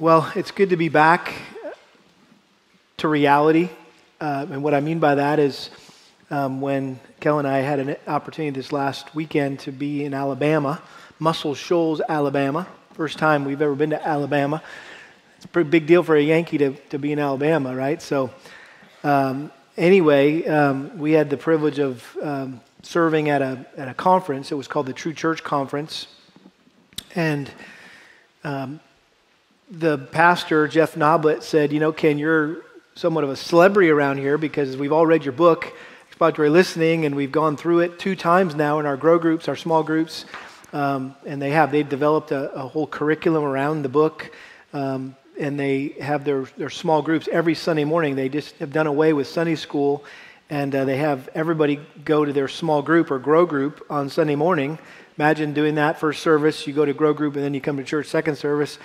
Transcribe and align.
Well, 0.00 0.28
it's 0.34 0.50
good 0.50 0.70
to 0.70 0.76
be 0.76 0.88
back 0.88 1.32
to 2.96 3.06
reality. 3.06 3.68
Uh, 4.20 4.44
and 4.50 4.60
what 4.60 4.74
I 4.74 4.80
mean 4.80 4.98
by 4.98 5.14
that 5.14 5.38
is 5.38 5.70
um, 6.32 6.60
when 6.60 6.98
Kel 7.20 7.38
and 7.38 7.46
I 7.46 7.58
had 7.58 7.78
an 7.78 7.94
opportunity 8.08 8.58
this 8.58 8.72
last 8.72 9.14
weekend 9.14 9.60
to 9.60 9.70
be 9.70 10.04
in 10.04 10.12
Alabama, 10.12 10.82
Muscle 11.20 11.54
Shoals, 11.54 12.00
Alabama. 12.08 12.66
First 12.94 13.18
time 13.18 13.44
we've 13.44 13.62
ever 13.62 13.76
been 13.76 13.90
to 13.90 14.04
Alabama. 14.04 14.64
It's 15.36 15.44
a 15.44 15.48
pretty 15.48 15.70
big 15.70 15.86
deal 15.86 16.02
for 16.02 16.16
a 16.16 16.20
Yankee 16.22 16.58
to, 16.58 16.72
to 16.90 16.98
be 16.98 17.12
in 17.12 17.20
Alabama, 17.20 17.72
right? 17.72 18.02
So, 18.02 18.30
um, 19.04 19.52
anyway, 19.76 20.44
um, 20.48 20.98
we 20.98 21.12
had 21.12 21.30
the 21.30 21.36
privilege 21.36 21.78
of 21.78 22.18
um, 22.20 22.60
serving 22.82 23.28
at 23.28 23.42
a, 23.42 23.64
at 23.76 23.86
a 23.86 23.94
conference. 23.94 24.50
It 24.50 24.56
was 24.56 24.66
called 24.66 24.86
the 24.86 24.92
True 24.92 25.14
Church 25.14 25.44
Conference. 25.44 26.08
And 27.14 27.48
um, 28.42 28.80
the 29.70 29.98
pastor, 29.98 30.68
Jeff 30.68 30.94
Noblit, 30.94 31.42
said, 31.42 31.72
You 31.72 31.80
know, 31.80 31.92
Ken, 31.92 32.18
you're 32.18 32.58
somewhat 32.94 33.24
of 33.24 33.30
a 33.30 33.36
celebrity 33.36 33.90
around 33.90 34.18
here 34.18 34.38
because 34.38 34.76
we've 34.76 34.92
all 34.92 35.06
read 35.06 35.24
your 35.24 35.32
book, 35.32 35.72
Expository 36.08 36.48
Listening, 36.48 37.04
and 37.06 37.14
we've 37.14 37.32
gone 37.32 37.56
through 37.56 37.80
it 37.80 37.98
two 37.98 38.14
times 38.14 38.54
now 38.54 38.78
in 38.78 38.86
our 38.86 38.96
grow 38.96 39.18
groups, 39.18 39.48
our 39.48 39.56
small 39.56 39.82
groups. 39.82 40.26
Um, 40.72 41.14
and 41.24 41.40
they 41.40 41.50
have. 41.50 41.70
They've 41.70 41.88
developed 41.88 42.32
a, 42.32 42.52
a 42.52 42.68
whole 42.68 42.86
curriculum 42.86 43.44
around 43.44 43.82
the 43.82 43.88
book. 43.88 44.34
Um, 44.72 45.16
and 45.38 45.58
they 45.58 45.88
have 46.00 46.24
their, 46.24 46.44
their 46.56 46.70
small 46.70 47.02
groups 47.02 47.28
every 47.30 47.54
Sunday 47.54 47.84
morning. 47.84 48.16
They 48.16 48.28
just 48.28 48.56
have 48.56 48.72
done 48.72 48.86
away 48.86 49.12
with 49.12 49.26
Sunday 49.26 49.56
school, 49.56 50.04
and 50.50 50.74
uh, 50.74 50.84
they 50.84 50.96
have 50.98 51.28
everybody 51.34 51.80
go 52.04 52.24
to 52.24 52.32
their 52.32 52.48
small 52.48 52.82
group 52.82 53.10
or 53.10 53.18
grow 53.18 53.46
group 53.46 53.84
on 53.88 54.08
Sunday 54.10 54.36
morning. 54.36 54.78
Imagine 55.16 55.54
doing 55.54 55.76
that 55.76 55.98
first 55.98 56.22
service. 56.22 56.66
You 56.66 56.72
go 56.72 56.84
to 56.84 56.92
grow 56.92 57.14
group, 57.14 57.34
and 57.34 57.44
then 57.44 57.54
you 57.54 57.60
come 57.60 57.76
to 57.76 57.84
church 57.84 58.08
second 58.08 58.36
service 58.36 58.78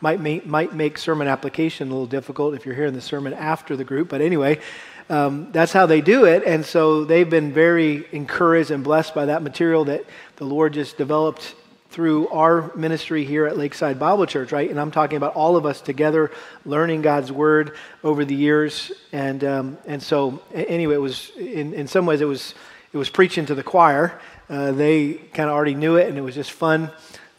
might 0.00 0.20
make, 0.20 0.46
might 0.46 0.74
make 0.74 0.98
sermon 0.98 1.28
application 1.28 1.88
a 1.88 1.90
little 1.90 2.06
difficult 2.06 2.54
if 2.54 2.66
you're 2.66 2.74
hearing 2.74 2.94
the 2.94 3.00
sermon 3.00 3.32
after 3.32 3.76
the 3.76 3.84
group. 3.84 4.08
But 4.08 4.20
anyway, 4.20 4.60
um, 5.08 5.50
that's 5.52 5.72
how 5.72 5.86
they 5.86 6.00
do 6.00 6.24
it. 6.24 6.42
And 6.44 6.64
so 6.64 7.04
they've 7.04 7.28
been 7.28 7.52
very 7.52 8.06
encouraged 8.12 8.70
and 8.70 8.82
blessed 8.82 9.14
by 9.14 9.26
that 9.26 9.42
material 9.42 9.84
that 9.86 10.04
the 10.36 10.44
Lord 10.44 10.74
just 10.74 10.96
developed 10.96 11.54
through 11.90 12.28
our 12.28 12.74
ministry 12.74 13.24
here 13.24 13.46
at 13.46 13.56
Lakeside 13.56 13.98
Bible 13.98 14.26
Church, 14.26 14.52
right? 14.52 14.68
And 14.68 14.78
I'm 14.78 14.90
talking 14.90 15.16
about 15.16 15.34
all 15.34 15.56
of 15.56 15.64
us 15.64 15.80
together 15.80 16.30
learning 16.64 17.02
God's 17.02 17.32
Word 17.32 17.76
over 18.04 18.24
the 18.24 18.34
years. 18.34 18.92
And, 19.12 19.42
um, 19.44 19.78
and 19.86 20.02
so, 20.02 20.42
anyway, 20.52 20.96
it 20.96 21.00
was, 21.00 21.30
in, 21.38 21.72
in 21.72 21.86
some 21.86 22.04
ways, 22.04 22.20
it 22.20 22.26
was, 22.26 22.54
it 22.92 22.98
was 22.98 23.08
preaching 23.08 23.46
to 23.46 23.54
the 23.54 23.62
choir. 23.62 24.20
Uh, 24.50 24.72
they 24.72 25.14
kind 25.14 25.48
of 25.48 25.54
already 25.54 25.74
knew 25.74 25.96
it, 25.96 26.08
and 26.08 26.18
it 26.18 26.20
was 26.20 26.34
just 26.34 26.52
fun 26.52 26.90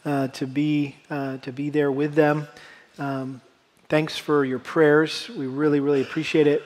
to, 0.08 0.46
be, 0.46 0.96
uh, 1.10 1.36
to 1.38 1.52
be 1.52 1.70
there 1.70 1.92
with 1.92 2.14
them. 2.14 2.48
Um, 2.98 3.40
thanks 3.88 4.16
for 4.16 4.44
your 4.44 4.58
prayers. 4.58 5.28
We 5.28 5.46
really, 5.46 5.80
really 5.80 6.00
appreciate 6.00 6.46
it. 6.46 6.62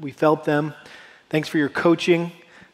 We 0.00 0.12
felt 0.12 0.44
them. 0.44 0.74
Thanks 1.28 1.48
for 1.48 1.58
your 1.58 1.68
coaching. 1.68 2.30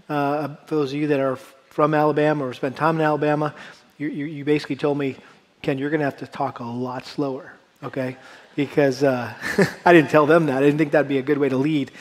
Uh, 0.08 0.56
for 0.66 0.74
those 0.74 0.92
of 0.92 0.98
you 0.98 1.06
that 1.06 1.20
are 1.20 1.36
from 1.36 1.94
Alabama 1.94 2.44
or 2.44 2.52
spent 2.52 2.76
time 2.76 2.96
in 2.96 3.02
Alabama, 3.02 3.54
you, 3.96 4.08
you, 4.08 4.26
you 4.26 4.44
basically 4.44 4.76
told 4.76 4.98
me, 4.98 5.16
Ken, 5.62 5.78
you're 5.78 5.91
going 5.91 6.00
to 6.00 6.04
have 6.04 6.18
to 6.18 6.26
talk 6.26 6.60
a 6.60 6.64
lot 6.64 7.06
slower, 7.06 7.54
okay? 7.82 8.16
Because 8.56 9.02
uh, 9.02 9.32
I 9.86 9.92
didn't 9.92 10.10
tell 10.10 10.26
them 10.26 10.46
that. 10.46 10.58
I 10.58 10.60
didn't 10.60 10.78
think 10.78 10.92
that'd 10.92 11.08
be 11.08 11.18
a 11.18 11.22
good 11.22 11.38
way 11.38 11.48
to 11.48 11.56
lead. 11.56 11.92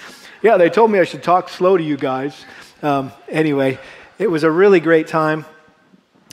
Yeah, 0.41 0.57
they 0.57 0.69
told 0.69 0.91
me 0.91 0.99
I 0.99 1.03
should 1.03 1.23
talk 1.23 1.49
slow 1.49 1.77
to 1.77 1.83
you 1.83 1.97
guys. 1.97 2.45
Um, 2.81 3.11
anyway, 3.27 3.79
it 4.17 4.29
was 4.29 4.43
a 4.43 4.51
really 4.51 4.79
great 4.79 5.07
time. 5.07 5.45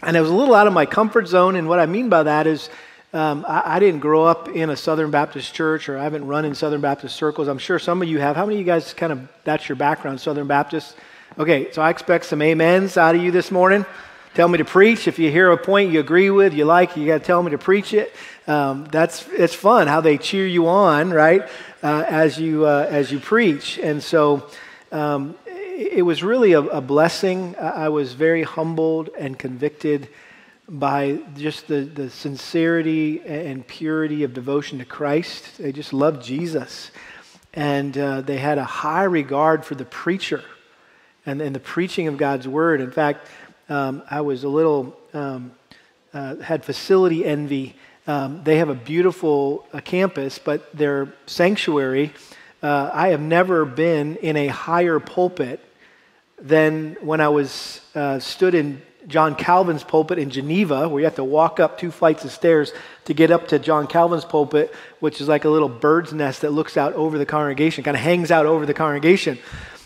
And 0.02 0.16
it 0.16 0.20
was 0.20 0.30
a 0.30 0.34
little 0.34 0.54
out 0.54 0.66
of 0.66 0.72
my 0.72 0.86
comfort 0.86 1.26
zone. 1.26 1.56
And 1.56 1.68
what 1.68 1.78
I 1.78 1.86
mean 1.86 2.08
by 2.08 2.22
that 2.24 2.46
is, 2.46 2.68
um, 3.12 3.46
I, 3.48 3.76
I, 3.76 3.78
didn't 3.78 4.00
grow 4.00 4.24
up 4.24 4.48
in 4.48 4.68
a 4.68 4.76
Southern 4.76 5.10
Baptist 5.10 5.54
church 5.54 5.88
or 5.88 5.96
I 5.96 6.02
haven't 6.02 6.26
run 6.26 6.44
in 6.44 6.54
Southern 6.54 6.82
Baptist 6.82 7.16
circles. 7.16 7.48
I'm 7.48 7.56
sure 7.56 7.78
some 7.78 8.02
of 8.02 8.08
you 8.08 8.18
have. 8.18 8.36
How 8.36 8.44
many 8.44 8.56
of 8.56 8.60
you 8.60 8.66
guys 8.66 8.92
kind 8.92 9.12
of, 9.12 9.26
that's 9.44 9.68
your 9.68 9.76
background, 9.76 10.20
Southern 10.20 10.46
Baptist? 10.46 10.96
Okay, 11.38 11.72
so 11.72 11.80
I 11.80 11.90
expect 11.90 12.26
some 12.26 12.42
amens 12.42 12.96
out 12.96 13.14
of 13.14 13.22
you 13.22 13.30
this 13.30 13.50
morning. 13.50 13.86
Tell 14.34 14.48
me 14.48 14.58
to 14.58 14.66
preach. 14.66 15.08
If 15.08 15.18
you 15.18 15.30
hear 15.30 15.50
a 15.50 15.56
point 15.56 15.92
you 15.92 16.00
agree 16.00 16.28
with, 16.28 16.52
you 16.52 16.66
like, 16.66 16.94
you 16.94 17.06
got 17.06 17.18
to 17.18 17.24
tell 17.24 17.42
me 17.42 17.52
to 17.52 17.58
preach 17.58 17.94
it. 17.94 18.14
Um, 18.46 18.84
that's 18.92 19.26
it's 19.28 19.54
fun 19.54 19.86
how 19.86 20.02
they 20.02 20.18
cheer 20.18 20.46
you 20.46 20.68
on, 20.68 21.10
right, 21.10 21.42
uh, 21.82 22.04
as 22.06 22.38
you 22.38 22.66
uh, 22.66 22.86
as 22.90 23.10
you 23.10 23.18
preach. 23.18 23.78
And 23.78 24.02
so 24.02 24.46
um, 24.92 25.34
it 25.76 26.02
was 26.02 26.22
really 26.22 26.52
a, 26.54 26.60
a, 26.60 26.80
blessing. 26.80 27.54
I 27.56 27.90
was 27.90 28.14
very 28.14 28.42
humbled 28.42 29.10
and 29.18 29.38
convicted 29.38 30.08
by 30.66 31.18
just 31.36 31.68
the, 31.68 31.82
the 31.82 32.08
sincerity 32.08 33.20
and 33.20 33.66
purity 33.66 34.22
of 34.22 34.32
devotion 34.32 34.78
to 34.78 34.86
Christ. 34.86 35.58
They 35.58 35.72
just 35.72 35.92
loved 35.92 36.24
Jesus. 36.24 36.90
And 37.52 37.96
uh, 37.96 38.22
they 38.22 38.38
had 38.38 38.56
a 38.56 38.64
high 38.64 39.04
regard 39.04 39.66
for 39.66 39.74
the 39.74 39.84
preacher 39.84 40.42
and, 41.26 41.42
and 41.42 41.54
the 41.54 41.60
preaching 41.60 42.08
of 42.08 42.16
God's 42.16 42.48
word. 42.48 42.80
In 42.80 42.90
fact, 42.90 43.28
um, 43.68 44.02
I 44.10 44.22
was 44.22 44.44
a 44.44 44.48
little, 44.48 44.96
um, 45.12 45.52
uh, 46.14 46.36
had 46.36 46.64
facility 46.64 47.24
envy. 47.24 47.76
Um, 48.06 48.42
they 48.44 48.56
have 48.56 48.70
a 48.70 48.74
beautiful 48.74 49.66
uh, 49.74 49.80
campus, 49.80 50.38
but 50.38 50.74
their 50.74 51.12
sanctuary, 51.26 52.12
uh, 52.66 52.90
I 52.92 53.08
have 53.08 53.20
never 53.20 53.64
been 53.64 54.16
in 54.16 54.36
a 54.36 54.48
higher 54.48 54.98
pulpit 54.98 55.60
than 56.36 56.96
when 57.00 57.20
I 57.20 57.28
was 57.28 57.80
uh, 57.94 58.18
stood 58.18 58.56
in 58.56 58.82
John 59.06 59.36
Calvin's 59.36 59.84
pulpit 59.84 60.18
in 60.18 60.30
Geneva, 60.30 60.88
where 60.88 60.98
you 60.98 61.04
have 61.04 61.14
to 61.14 61.22
walk 61.22 61.60
up 61.60 61.78
two 61.78 61.92
flights 61.92 62.24
of 62.24 62.32
stairs 62.32 62.72
to 63.04 63.14
get 63.14 63.30
up 63.30 63.46
to 63.48 63.60
John 63.60 63.86
Calvin's 63.86 64.24
pulpit, 64.24 64.74
which 64.98 65.20
is 65.20 65.28
like 65.28 65.44
a 65.44 65.48
little 65.48 65.68
bird's 65.68 66.12
nest 66.12 66.40
that 66.40 66.50
looks 66.50 66.76
out 66.76 66.92
over 66.94 67.18
the 67.18 67.24
congregation, 67.24 67.84
kind 67.84 67.96
of 67.96 68.02
hangs 68.02 68.32
out 68.32 68.46
over 68.46 68.66
the 68.66 68.74
congregation. 68.74 69.38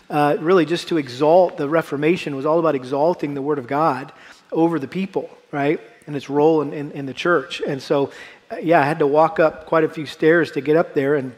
Uh, 0.09 0.39
really, 0.41 0.65
just 0.65 0.89
to 0.89 0.97
exalt 0.97 1.59
the 1.59 1.69
Reformation 1.69 2.35
was 2.35 2.47
all 2.47 2.59
about 2.59 2.75
exalting 2.75 3.35
the 3.35 3.43
Word 3.43 3.59
of 3.59 3.67
God 3.67 4.11
over 4.53 4.79
the 4.79 4.89
people, 4.89 5.29
right? 5.53 5.79
And 6.07 6.17
its 6.17 6.31
role 6.31 6.63
in, 6.63 6.73
in, 6.73 6.93
in 6.93 7.05
the 7.05 7.13
church. 7.13 7.61
And 7.61 7.83
so, 7.83 8.11
uh, 8.51 8.57
yeah, 8.57 8.81
I 8.81 8.87
had 8.87 9.01
to 9.01 9.07
walk 9.07 9.39
up 9.39 9.67
quite 9.67 9.85
a 9.85 9.89
few 9.91 10.07
stairs 10.07 10.53
to 10.53 10.63
get 10.63 10.77
up 10.77 10.95
there, 10.95 11.17
and 11.17 11.35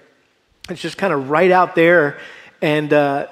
it's 0.68 0.80
just 0.80 0.98
kind 0.98 1.12
of 1.12 1.30
right 1.30 1.50
out 1.50 1.74
there. 1.74 2.18
And, 2.60 2.92
uh, 2.92 3.26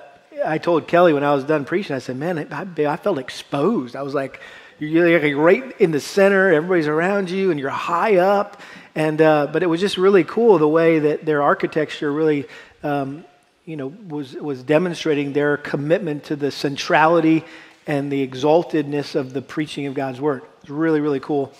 I 0.44 0.58
told 0.58 0.88
Kelly 0.88 1.12
when 1.12 1.24
I 1.24 1.34
was 1.34 1.44
done 1.44 1.64
preaching, 1.64 1.94
I 1.94 1.98
said, 1.98 2.16
man, 2.16 2.38
I, 2.52 2.66
I 2.86 2.96
felt 2.96 3.18
exposed. 3.18 3.94
I 3.94 4.02
was 4.02 4.14
like, 4.14 4.40
you're 4.78 5.38
right 5.38 5.78
in 5.78 5.90
the 5.90 6.00
center, 6.00 6.52
everybody's 6.52 6.86
around 6.86 7.30
you, 7.30 7.50
and 7.50 7.60
you're 7.60 7.68
high 7.68 8.16
up. 8.16 8.60
And, 8.94 9.20
uh, 9.20 9.48
but 9.52 9.62
it 9.62 9.66
was 9.66 9.80
just 9.80 9.98
really 9.98 10.24
cool 10.24 10.58
the 10.58 10.68
way 10.68 10.98
that 11.00 11.26
their 11.26 11.42
architecture 11.42 12.10
really, 12.10 12.46
um, 12.82 13.24
you 13.66 13.76
know, 13.76 13.88
was, 14.08 14.32
was 14.34 14.62
demonstrating 14.62 15.32
their 15.32 15.58
commitment 15.58 16.24
to 16.24 16.36
the 16.36 16.50
centrality 16.50 17.44
and 17.86 18.10
the 18.10 18.26
exaltedness 18.26 19.14
of 19.14 19.32
the 19.32 19.42
preaching 19.42 19.86
of 19.86 19.94
God's 19.94 20.20
word. 20.20 20.42
It's 20.62 20.70
really, 20.70 21.00
really 21.00 21.20
cool. 21.20 21.52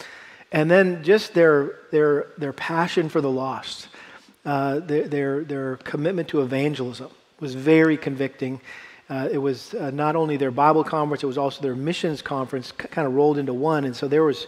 And 0.51 0.71
then 0.71 1.05
just 1.05 1.35
their, 1.35 1.77
their, 1.93 2.29
their 2.39 2.53
passion 2.53 3.09
for 3.09 3.21
the 3.21 3.31
lost, 3.31 3.89
uh, 4.45 4.81
their, 4.81 5.09
their, 5.09 5.45
their 5.45 5.77
commitment 5.77 6.29
to 6.29 6.43
evangelism 6.43 7.11
was 7.41 7.55
very 7.55 7.97
convicting. 7.97 8.61
Uh, 9.09 9.29
it 9.31 9.39
was 9.39 9.75
uh, 9.75 9.91
not 9.91 10.17
only 10.17 10.37
their 10.37 10.51
Bible 10.51 10.85
conference, 10.85 11.23
it 11.23 11.27
was 11.27 11.39
also 11.39 11.63
their 11.63 11.75
missions 11.75 12.23
conference, 12.23 12.69
c- 12.69 12.89
kind 12.89 13.09
of 13.09 13.15
rolled 13.15 13.39
into 13.39 13.53
one. 13.53 13.85
And 13.85 13.97
so 13.97 14.09
there 14.09 14.23
was 14.23 14.47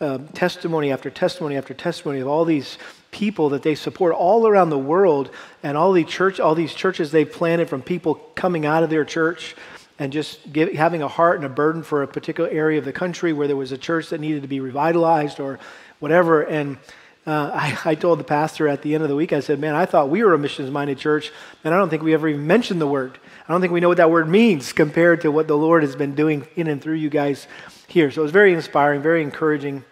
uh, 0.00 0.18
testimony 0.34 0.92
after 0.92 1.10
testimony 1.10 1.56
after 1.56 1.74
testimony 1.74 2.20
of 2.20 2.26
all 2.26 2.44
these 2.44 2.78
people 3.10 3.50
that 3.50 3.62
they 3.62 3.74
support 3.74 4.14
all 4.14 4.46
around 4.46 4.70
the 4.70 4.78
world, 4.78 5.30
and 5.62 5.76
all 5.76 5.92
the 5.92 6.04
church, 6.04 6.40
all 6.40 6.54
these 6.54 6.74
churches 6.74 7.10
they've 7.10 7.30
planted 7.30 7.68
from 7.68 7.82
people 7.82 8.14
coming 8.34 8.64
out 8.66 8.82
of 8.82 8.90
their 8.90 9.04
church 9.04 9.56
and 9.98 10.12
just 10.12 10.50
give, 10.50 10.72
having 10.72 11.02
a 11.02 11.08
heart 11.08 11.36
and 11.36 11.44
a 11.44 11.48
burden 11.48 11.82
for 11.82 12.02
a 12.02 12.08
particular 12.08 12.48
area 12.48 12.78
of 12.78 12.84
the 12.84 12.92
country 12.92 13.32
where 13.32 13.46
there 13.46 13.56
was 13.56 13.72
a 13.72 13.78
church 13.78 14.08
that 14.08 14.20
needed 14.20 14.42
to 14.42 14.48
be 14.48 14.60
revitalized 14.60 15.38
or 15.40 15.58
whatever. 15.98 16.40
And 16.42 16.78
uh, 17.26 17.50
I, 17.52 17.78
I, 17.84 17.94
told 17.94 18.18
the 18.18 18.24
pastor 18.24 18.66
at 18.66 18.80
the 18.80 18.94
end 18.94 19.02
of 19.02 19.10
the 19.10 19.16
week, 19.16 19.32
I 19.32 19.40
said, 19.40 19.58
Man, 19.58 19.74
I 19.74 19.84
thought 19.84 20.08
we 20.08 20.24
were 20.24 20.32
a 20.32 20.38
missions 20.38 20.70
minded 20.70 20.98
church, 20.98 21.30
and 21.64 21.74
I 21.74 21.76
don't 21.76 21.90
think 21.90 22.02
we 22.02 22.14
ever 22.14 22.28
even 22.28 22.46
mentioned 22.46 22.80
the 22.80 22.86
word. 22.86 23.18
I 23.46 23.52
don't 23.52 23.60
think 23.60 23.72
we 23.72 23.80
know 23.80 23.88
what 23.88 23.98
that 23.98 24.10
word 24.10 24.28
means 24.28 24.72
compared 24.72 25.20
to 25.22 25.30
what 25.30 25.46
the 25.46 25.56
Lord 25.56 25.82
has 25.82 25.94
been 25.94 26.14
doing 26.14 26.46
in 26.56 26.66
and 26.66 26.80
through 26.80 26.94
you 26.94 27.10
guys 27.10 27.46
here. 27.88 28.10
So 28.10 28.22
it 28.22 28.24
was 28.24 28.32
very 28.32 28.54
inspiring, 28.54 29.02
very 29.02 29.22
encouraging 29.22 29.84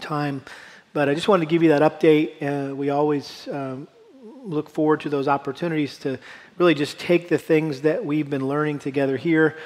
time. 0.00 0.42
But 0.92 1.08
I 1.08 1.14
just 1.14 1.26
wanted 1.26 1.46
to 1.46 1.50
give 1.50 1.62
you 1.62 1.70
that 1.70 1.82
update. 1.82 2.40
Uh, 2.40 2.74
we 2.74 2.90
always 2.90 3.48
um, 3.50 3.88
look 4.44 4.70
forward 4.70 5.00
to 5.00 5.08
those 5.08 5.28
opportunities 5.28 5.98
to 5.98 6.18
really 6.58 6.74
just 6.74 6.98
take 6.98 7.28
the 7.28 7.38
things 7.38 7.82
that 7.82 8.04
we've 8.04 8.30
been 8.30 8.46
learning 8.46 8.78
together 8.78 9.16
here 9.16 9.56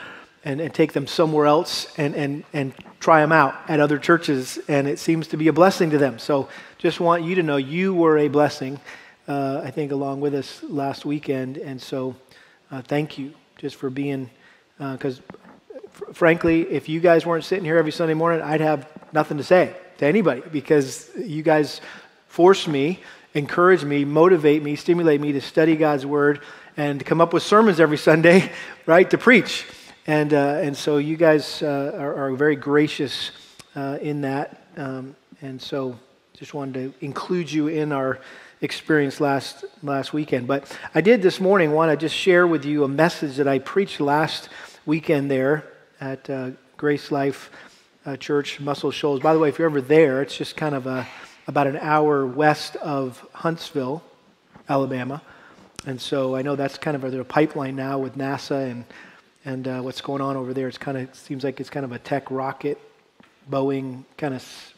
and, 0.44 0.60
and 0.60 0.72
take 0.72 0.93
them 0.93 1.06
somewhere 1.06 1.46
else 1.46 1.93
and, 1.99 2.14
and, 2.14 2.44
and 2.52 2.72
try 2.99 3.20
them 3.20 3.32
out 3.32 3.55
at 3.69 3.81
other 3.81 3.99
churches. 3.99 4.58
And 4.69 4.88
it 4.88 4.99
seems 4.99 5.28
to 5.28 5.37
be 5.37 5.49
a 5.49 5.52
blessing 5.52 5.90
to 5.90 5.99
them. 5.99 6.19
So 6.19 6.49
just 6.81 6.99
want 6.99 7.23
you 7.23 7.35
to 7.35 7.43
know 7.43 7.59
you 7.59 7.93
were 7.93 8.17
a 8.17 8.29
blessing, 8.29 8.81
uh, 9.29 9.61
I 9.62 9.71
think, 9.71 9.93
along 9.93 10.21
with 10.21 10.35
us 10.35 10.62
last 10.62 11.05
weekend. 11.05 11.59
And 11.59 11.81
so 11.81 12.17
uh, 12.71 12.81
thank 12.81 13.19
you 13.19 13.35
just 13.59 13.77
for 13.77 13.91
being, 13.91 14.31
because 14.79 15.21
uh, 15.21 15.77
f- 15.85 16.17
frankly, 16.17 16.62
if 16.62 16.88
you 16.88 16.99
guys 16.99 17.27
weren't 17.27 17.44
sitting 17.44 17.67
here 17.67 17.77
every 17.77 17.93
Sunday 17.93 18.15
morning, 18.15 18.41
I'd 18.41 18.62
have 18.62 18.88
nothing 19.12 19.37
to 19.37 19.44
say 19.44 19.77
to 19.99 20.06
anybody 20.06 20.43
because 20.50 21.11
you 21.17 21.43
guys 21.43 21.82
forced 22.29 22.67
me 22.67 23.00
encourage 23.35 23.85
me, 23.85 24.05
motivate 24.05 24.62
me, 24.62 24.77
stimulate 24.77 25.21
me 25.21 25.32
to 25.32 25.41
study 25.41 25.77
God's 25.77 26.05
Word 26.05 26.41
and 26.77 27.05
come 27.05 27.21
up 27.21 27.32
with 27.32 27.43
sermons 27.43 27.79
every 27.79 27.99
Sunday, 27.99 28.50
right, 28.87 29.09
to 29.11 29.19
preach. 29.19 29.67
And, 30.06 30.35
uh, 30.35 30.61
and 30.62 30.77
so 30.77 30.97
you 30.97 31.17
guys 31.17 31.62
uh, 31.62 31.93
are, 31.97 32.27
are, 32.27 32.35
very 32.35 32.56
gracious 32.56 33.31
uh, 33.77 33.99
in 34.00 34.23
that. 34.23 34.67
Um, 34.77 35.15
and 35.43 35.61
so 35.61 35.97
just 36.40 36.54
wanted 36.54 36.72
to 36.72 37.04
include 37.04 37.52
you 37.52 37.69
in 37.69 37.92
our 37.92 38.19
experience 38.62 39.20
last, 39.20 39.62
last 39.82 40.14
weekend. 40.14 40.46
But 40.46 40.75
I 40.94 41.02
did 41.02 41.20
this 41.20 41.38
morning 41.38 41.72
want 41.72 41.90
to 41.90 41.98
just 41.98 42.16
share 42.16 42.46
with 42.46 42.64
you 42.64 42.82
a 42.82 42.88
message 42.88 43.37
that 43.37 43.46
I 43.46 43.58
preached 43.58 44.00
last 44.00 44.48
weekend 44.87 45.31
there 45.31 45.70
at 46.00 46.31
uh, 46.31 46.52
Grace 46.78 47.10
Life 47.10 47.50
uh, 48.06 48.16
Church, 48.16 48.58
Muscle 48.58 48.90
Shoals. 48.90 49.20
By 49.20 49.34
the 49.34 49.38
way, 49.38 49.50
if 49.50 49.58
you're 49.58 49.69
ever 49.69 49.82
there, 49.82 50.22
it's 50.22 50.34
just 50.34 50.56
kind 50.56 50.75
of 50.75 50.87
a, 50.87 51.06
about 51.46 51.66
an 51.66 51.76
hour 51.76 52.25
west 52.25 52.75
of 52.76 53.22
Huntsville, 53.34 54.02
Alabama. 54.66 55.20
And 55.84 56.00
so 56.00 56.34
I 56.36 56.40
know 56.40 56.56
that's 56.56 56.78
kind 56.78 56.96
of 56.96 57.04
a, 57.04 57.22
pipeline 57.22 57.76
now 57.76 57.98
with 57.98 58.16
NASA 58.16 58.70
and, 58.70 58.86
and 59.44 59.69
uh, 59.69 59.81
what's 59.82 60.00
going 60.00 60.22
on 60.22 60.38
over 60.38 60.54
there. 60.54 60.69
It's 60.69 60.78
kind 60.78 60.96
of 60.96 61.14
seems 61.14 61.44
like 61.44 61.60
it's 61.60 61.69
kind 61.69 61.84
of 61.84 61.93
a 61.93 61.98
tech 61.98 62.31
rocket, 62.31 62.81
Boeing 63.50 64.04
kind 64.16 64.32
of 64.32 64.69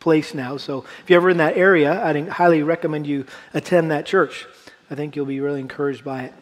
place 0.00 0.32
now. 0.32 0.56
So 0.56 0.84
if 1.02 1.10
you're 1.10 1.18
ever 1.18 1.30
in 1.30 1.36
that 1.36 1.56
area, 1.56 2.02
I'd 2.02 2.28
highly 2.28 2.62
recommend 2.62 3.06
you 3.06 3.26
attend 3.52 3.90
that 3.90 4.06
church. 4.06 4.46
I 4.90 4.94
think 4.94 5.14
you'll 5.14 5.26
be 5.26 5.40
really 5.40 5.60
encouraged 5.60 6.02
by 6.02 6.22
it. 6.22 6.34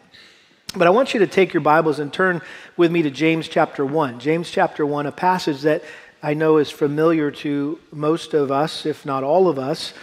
But 0.75 0.87
I 0.87 0.91
want 0.91 1.13
you 1.13 1.19
to 1.19 1.27
take 1.27 1.53
your 1.53 1.61
Bibles 1.61 1.99
and 1.99 2.13
turn 2.13 2.41
with 2.77 2.91
me 2.91 3.01
to 3.01 3.11
James 3.11 3.47
chapter 3.49 3.85
1. 3.85 4.19
James 4.19 4.49
chapter 4.49 4.85
1, 4.85 5.07
a 5.07 5.11
passage 5.11 5.61
that 5.61 5.83
I 6.23 6.35
know 6.35 6.57
is 6.57 6.71
familiar 6.71 7.31
to 7.31 7.79
most 7.91 8.33
of 8.33 8.49
us, 8.49 8.85
if 8.85 9.05
not 9.05 9.23
all 9.23 9.49
of 9.49 9.59
us. 9.59 9.93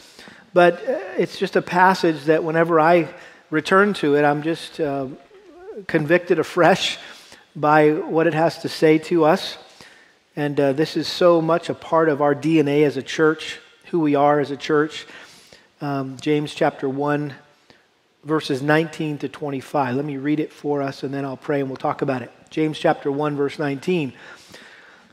But 0.53 0.75
uh, 0.75 0.99
it's 1.17 1.39
just 1.39 1.57
a 1.57 1.63
passage 1.63 2.25
that 2.25 2.45
whenever 2.45 2.79
I 2.79 3.09
return 3.51 3.95
to 3.95 4.17
it, 4.17 4.25
I'm 4.25 4.43
just 4.43 4.81
uh, 4.81 5.09
convicted 5.87 6.39
afresh 6.39 6.99
by 7.55 7.93
what 7.93 8.27
it 8.27 8.35
has 8.35 8.59
to 8.59 8.69
say 8.69 8.99
to 8.99 9.25
us. 9.25 9.57
And 10.39 10.61
uh, 10.61 10.75
this 10.75 10.99
is 10.99 11.09
so 11.09 11.41
much 11.41 11.71
a 11.71 11.75
part 11.75 12.11
of 12.11 12.21
our 12.21 12.35
DNA 12.35 12.85
as 12.85 12.99
a 12.99 13.03
church, 13.03 13.59
who 13.87 14.01
we 14.01 14.17
are 14.17 14.39
as 14.39 14.51
a 14.51 14.57
church. 14.57 15.07
Um, 15.81 16.19
James 16.21 16.53
chapter 16.55 16.91
1, 16.91 17.35
verses 18.23 18.61
19 18.61 19.17
to 19.19 19.31
25. 19.31 19.97
Let 19.97 20.05
me 20.05 20.19
read 20.19 20.39
it 20.39 20.53
for 20.53 20.83
us 20.83 21.03
and 21.03 21.15
then 21.15 21.25
I'll 21.25 21.39
pray 21.39 21.61
and 21.61 21.71
we'll 21.71 21.79
talk 21.79 22.03
about 22.03 22.21
it. 22.21 22.31
James 22.51 22.79
chapter 22.79 23.11
1, 23.11 23.35
verse 23.35 23.59
19. 23.59 24.13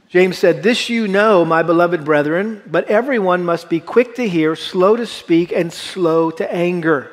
James 0.09 0.37
said, 0.37 0.61
This 0.61 0.89
you 0.89 1.07
know, 1.07 1.45
my 1.45 1.63
beloved 1.63 2.03
brethren, 2.03 2.61
but 2.67 2.89
everyone 2.89 3.45
must 3.45 3.69
be 3.69 3.79
quick 3.79 4.15
to 4.15 4.27
hear, 4.27 4.57
slow 4.57 4.97
to 4.97 5.05
speak, 5.05 5.53
and 5.53 5.71
slow 5.71 6.31
to 6.31 6.53
anger. 6.53 7.09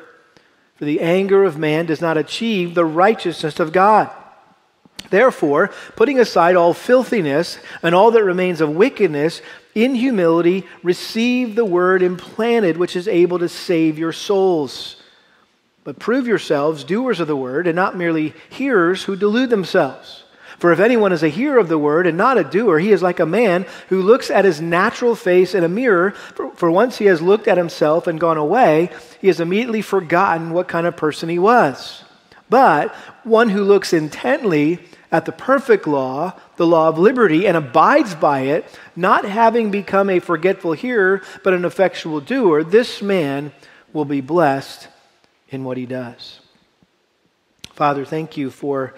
For 0.75 0.83
the 0.83 0.99
anger 0.99 1.45
of 1.45 1.57
man 1.57 1.85
does 1.85 2.01
not 2.01 2.17
achieve 2.17 2.75
the 2.75 2.83
righteousness 2.83 3.57
of 3.61 3.71
God. 3.71 4.11
Therefore, 5.09 5.71
putting 5.95 6.19
aside 6.19 6.55
all 6.55 6.73
filthiness 6.73 7.59
and 7.83 7.93
all 7.93 8.11
that 8.11 8.23
remains 8.23 8.61
of 8.61 8.69
wickedness, 8.69 9.41
in 9.75 9.95
humility 9.95 10.65
receive 10.83 11.55
the 11.55 11.65
word 11.65 12.01
implanted, 12.01 12.77
which 12.77 12.95
is 12.95 13.07
able 13.07 13.39
to 13.39 13.49
save 13.49 13.97
your 13.97 14.13
souls. 14.13 14.97
But 15.83 15.99
prove 15.99 16.27
yourselves 16.27 16.83
doers 16.83 17.19
of 17.19 17.27
the 17.27 17.35
word, 17.35 17.67
and 17.67 17.75
not 17.75 17.97
merely 17.97 18.33
hearers 18.49 19.03
who 19.03 19.15
delude 19.15 19.49
themselves. 19.49 20.23
For 20.61 20.71
if 20.71 20.79
anyone 20.79 21.11
is 21.11 21.23
a 21.23 21.27
hearer 21.27 21.57
of 21.57 21.69
the 21.69 21.79
word 21.79 22.05
and 22.05 22.15
not 22.15 22.37
a 22.37 22.43
doer, 22.43 22.77
he 22.77 22.91
is 22.91 23.01
like 23.01 23.19
a 23.19 23.25
man 23.25 23.65
who 23.89 24.03
looks 24.03 24.29
at 24.29 24.45
his 24.45 24.61
natural 24.61 25.15
face 25.15 25.55
in 25.55 25.63
a 25.63 25.67
mirror. 25.67 26.11
For, 26.11 26.51
for, 26.51 26.69
once 26.69 26.99
he 26.99 27.05
has 27.05 27.19
looked 27.19 27.47
at 27.47 27.57
himself 27.57 28.05
and 28.05 28.19
gone 28.19 28.37
away, 28.37 28.91
he 29.19 29.25
has 29.25 29.39
immediately 29.39 29.81
forgotten 29.81 30.51
what 30.51 30.67
kind 30.67 30.85
of 30.85 30.95
person 30.95 31.29
he 31.29 31.39
was. 31.39 32.03
But 32.47 32.93
one 33.23 33.49
who 33.49 33.63
looks 33.63 33.91
intently 33.91 34.77
at 35.11 35.25
the 35.25 35.31
perfect 35.31 35.87
law, 35.87 36.33
the 36.55 36.65
law 36.65 36.87
of 36.87 36.97
liberty, 36.97 37.45
and 37.45 37.57
abides 37.57 38.15
by 38.15 38.41
it, 38.41 38.65
not 38.95 39.25
having 39.25 39.69
become 39.69 40.09
a 40.09 40.19
forgetful 40.19 40.73
hearer, 40.73 41.21
but 41.43 41.53
an 41.53 41.65
effectual 41.65 42.21
doer, 42.21 42.63
this 42.63 43.01
man 43.01 43.51
will 43.91 44.05
be 44.05 44.21
blessed 44.21 44.87
in 45.49 45.63
what 45.63 45.77
he 45.77 45.85
does. 45.85 46.39
Father, 47.73 48.05
thank 48.05 48.37
you 48.37 48.49
for 48.49 48.93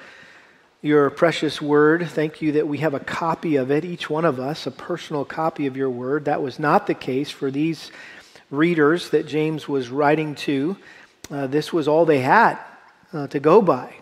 your 0.84 1.10
precious 1.10 1.62
word. 1.62 2.08
Thank 2.10 2.42
you 2.42 2.52
that 2.54 2.68
we 2.68 2.80
have 2.80 2.94
a 2.94 3.00
copy 3.00 3.56
of 3.56 3.72
it, 3.72 3.86
each 3.86 4.10
one 4.10 4.26
of 4.26 4.40
us, 4.40 4.68
a 4.68 4.72
personal 4.72 5.24
copy 5.24 5.66
of 5.66 5.78
your 5.78 5.90
word. 5.90 6.26
That 6.26 6.42
was 6.42 6.60
not 6.60 6.86
the 6.86 6.94
case 6.94 7.32
for 7.32 7.50
these 7.50 7.92
readers 8.52 9.10
that 9.12 9.26
James 9.26 9.68
was 9.68 9.90
writing 9.90 10.36
to. 10.36 10.78
Uh, 11.32 11.48
this 11.48 11.72
was 11.72 11.88
all 11.88 12.06
they 12.06 12.20
had 12.20 12.60
uh, 13.14 13.28
to 13.28 13.40
go 13.40 13.62
by. 13.62 13.96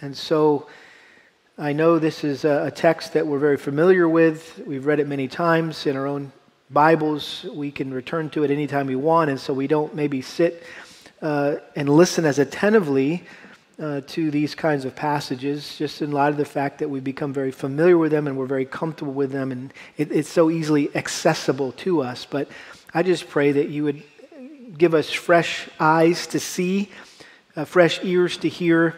And 0.00 0.16
so, 0.16 0.68
I 1.60 1.72
know 1.72 1.98
this 1.98 2.22
is 2.22 2.44
a 2.44 2.70
text 2.70 3.14
that 3.14 3.26
we're 3.26 3.40
very 3.40 3.56
familiar 3.56 4.08
with. 4.08 4.62
We've 4.64 4.86
read 4.86 5.00
it 5.00 5.08
many 5.08 5.26
times 5.26 5.86
in 5.86 5.96
our 5.96 6.06
own 6.06 6.30
Bibles. 6.70 7.44
We 7.52 7.72
can 7.72 7.92
return 7.92 8.30
to 8.30 8.44
it 8.44 8.52
anytime 8.52 8.86
we 8.86 8.94
want, 8.94 9.28
and 9.28 9.40
so 9.40 9.52
we 9.52 9.66
don't 9.66 9.92
maybe 9.92 10.22
sit 10.22 10.62
uh, 11.20 11.56
and 11.74 11.88
listen 11.88 12.24
as 12.24 12.38
attentively 12.38 13.24
uh, 13.80 14.02
to 14.06 14.30
these 14.30 14.54
kinds 14.54 14.84
of 14.84 14.94
passages, 14.94 15.76
just 15.76 16.00
in 16.00 16.12
light 16.12 16.28
of 16.28 16.36
the 16.36 16.44
fact 16.44 16.78
that 16.78 16.88
we've 16.88 17.02
become 17.02 17.32
very 17.32 17.50
familiar 17.50 17.98
with 17.98 18.12
them 18.12 18.28
and 18.28 18.38
we're 18.38 18.46
very 18.46 18.64
comfortable 18.64 19.12
with 19.12 19.32
them, 19.32 19.50
and 19.50 19.74
it, 19.96 20.12
it's 20.12 20.28
so 20.28 20.50
easily 20.50 20.94
accessible 20.94 21.72
to 21.72 22.02
us. 22.02 22.24
But 22.24 22.48
I 22.94 23.02
just 23.02 23.28
pray 23.28 23.50
that 23.50 23.68
you 23.68 23.82
would 23.82 24.04
give 24.78 24.94
us 24.94 25.10
fresh 25.10 25.68
eyes 25.80 26.28
to 26.28 26.38
see, 26.38 26.88
uh, 27.56 27.64
fresh 27.64 27.98
ears 28.04 28.36
to 28.36 28.48
hear 28.48 28.94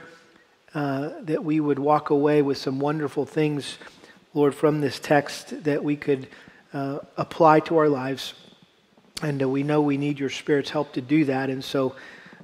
uh, 0.75 1.11
that 1.23 1.45
we 1.45 1.59
would 1.59 1.79
walk 1.79 2.11
away 2.11 2.43
with 2.43 2.57
some 2.57 2.79
wonderful 2.79 3.27
things, 3.27 3.79
Lord, 4.35 4.55
from 4.55 4.81
this 4.81 5.01
text 5.01 5.65
that 5.65 5.83
we 5.83 5.97
could 5.97 6.29
uh, 6.73 7.01
apply 7.17 7.61
to 7.61 7.79
our 7.79 7.89
lives. 7.89 8.35
And 9.23 9.43
uh, 9.43 9.49
we 9.49 9.63
know 9.63 9.83
we 9.83 9.97
need 9.97 10.21
your 10.21 10.31
Spirit's 10.31 10.71
help 10.71 10.93
to 10.93 11.01
do 11.01 11.25
that. 11.25 11.51
And 11.51 11.65
so 11.65 11.97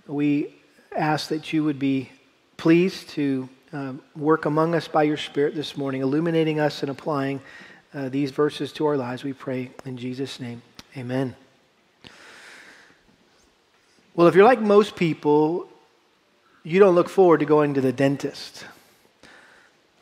we 0.06 0.54
ask 0.94 1.28
that 1.28 1.52
you 1.52 1.62
would 1.64 1.78
be 1.78 2.10
pleased 2.56 3.10
to 3.10 3.48
um, 3.72 4.02
work 4.16 4.44
among 4.44 4.74
us 4.74 4.88
by 4.88 5.04
your 5.04 5.16
Spirit 5.16 5.54
this 5.54 5.76
morning, 5.76 6.02
illuminating 6.02 6.58
us 6.58 6.82
and 6.82 6.90
applying 6.90 7.40
uh, 7.94 8.08
these 8.08 8.30
verses 8.30 8.72
to 8.72 8.86
our 8.86 8.96
lives. 8.96 9.22
We 9.22 9.32
pray 9.32 9.70
in 9.84 9.96
Jesus' 9.96 10.40
name. 10.40 10.62
Amen. 10.96 11.36
Well, 14.14 14.26
if 14.26 14.34
you're 14.34 14.44
like 14.44 14.60
most 14.60 14.96
people, 14.96 15.68
you 16.66 16.80
don't 16.80 16.96
look 16.96 17.08
forward 17.08 17.38
to 17.38 17.46
going 17.46 17.74
to 17.74 17.80
the 17.80 17.92
dentist. 17.92 18.66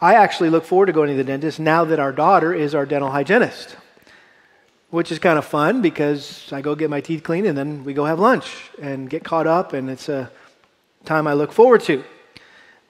I 0.00 0.14
actually 0.14 0.48
look 0.48 0.64
forward 0.64 0.86
to 0.86 0.94
going 0.94 1.10
to 1.10 1.14
the 1.14 1.22
dentist 1.22 1.60
now 1.60 1.84
that 1.84 1.98
our 1.98 2.10
daughter 2.10 2.54
is 2.54 2.74
our 2.74 2.86
dental 2.86 3.10
hygienist, 3.10 3.76
which 4.88 5.12
is 5.12 5.18
kind 5.18 5.36
of 5.38 5.44
fun 5.44 5.82
because 5.82 6.50
I 6.54 6.62
go 6.62 6.74
get 6.74 6.88
my 6.88 7.02
teeth 7.02 7.22
cleaned 7.22 7.46
and 7.46 7.58
then 7.58 7.84
we 7.84 7.92
go 7.92 8.06
have 8.06 8.18
lunch 8.18 8.70
and 8.80 9.10
get 9.10 9.24
caught 9.24 9.46
up, 9.46 9.74
and 9.74 9.90
it's 9.90 10.08
a 10.08 10.30
time 11.04 11.26
I 11.26 11.34
look 11.34 11.52
forward 11.52 11.82
to. 11.82 12.02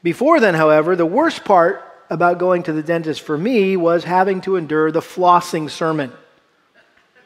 Before 0.04 0.38
then, 0.38 0.54
however, 0.54 0.94
the 0.94 1.04
worst 1.04 1.44
part 1.44 1.82
about 2.10 2.38
going 2.38 2.62
to 2.64 2.72
the 2.72 2.82
dentist 2.82 3.22
for 3.22 3.36
me 3.36 3.76
was 3.76 4.04
having 4.04 4.40
to 4.42 4.54
endure 4.54 4.92
the 4.92 5.00
flossing 5.00 5.68
sermon. 5.68 6.12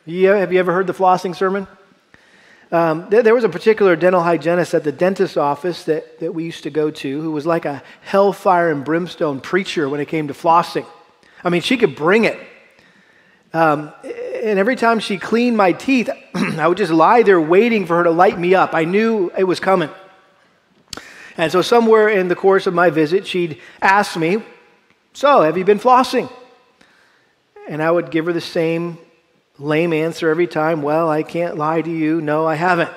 Yeah, 0.07 0.37
have 0.37 0.51
you 0.51 0.61
ever 0.61 0.73
heard 0.73 0.87
the 0.87 0.95
flossing 0.95 1.37
sermon? 1.37 1.67
Um, 2.71 3.07
there, 3.09 3.23
there, 3.23 3.35
was 3.35 3.45
a 3.45 3.49
particular 3.49 3.97
dental 3.97 4.23
hygienist 4.23 4.75
at 4.75 4.85
the 4.85 4.93
dentist's 4.93 5.39
office 5.39 5.85
that, 5.85 6.21
that 6.21 6.35
we 6.35 6.45
used 6.45 6.65
to 6.65 6.71
go 6.71 6.91
to 6.91 7.21
who 7.21 7.31
was 7.31 7.47
like 7.47 7.65
a 7.65 7.83
hellfire 8.03 8.71
and 8.71 8.85
brimstone 8.85 9.41
preacher 9.41 9.89
when 9.89 10.01
it 10.01 10.09
came 10.09 10.29
to 10.29 10.35
flossing. 10.35 10.85
I 11.43 11.49
mean, 11.49 11.63
she 11.63 11.79
could 11.79 11.97
bring 11.97 12.25
it. 12.25 12.39
Um, 13.55 13.93
and 14.05 14.59
every 14.59 14.77
time 14.77 15.01
she 15.01 15.17
cleaned 15.17 15.57
my 15.57 15.73
teeth, 15.73 16.11
I 16.35 16.69
would 16.69 16.77
just 16.77 16.93
lie 16.93 17.23
there 17.23 17.41
waiting 17.41 17.87
for 17.87 17.97
her 17.97 18.05
to 18.05 18.11
light 18.11 18.39
me 18.39 18.55
up. 18.55 18.75
I 18.75 18.85
knew 18.85 19.33
it 19.37 19.45
was 19.45 19.61
coming. 19.61 19.89
And 21.39 21.51
so, 21.51 21.63
somewhere 21.63 22.09
in 22.09 22.29
the 22.29 22.35
course 22.35 22.67
of 22.67 22.75
my 22.75 22.91
visit, 22.91 23.27
she'd 23.27 23.61
ask 23.81 24.17
me, 24.17 24.43
So, 25.15 25.43
have 25.43 25.57
you 25.57 25.65
been 25.65 25.79
flossing? 25.79 26.31
And 27.69 27.83
I 27.83 27.91
would 27.91 28.11
give 28.11 28.27
her 28.27 28.33
the 28.33 28.41
same 28.41 28.99
lame 29.59 29.93
answer 29.93 30.29
every 30.29 30.47
time, 30.47 30.83
Well, 30.83 31.09
I 31.09 31.23
can't 31.23 31.57
lie 31.57 31.83
to 31.83 31.91
you. 31.91 32.21
No, 32.21 32.47
I 32.47 32.55
haven't. 32.55 32.93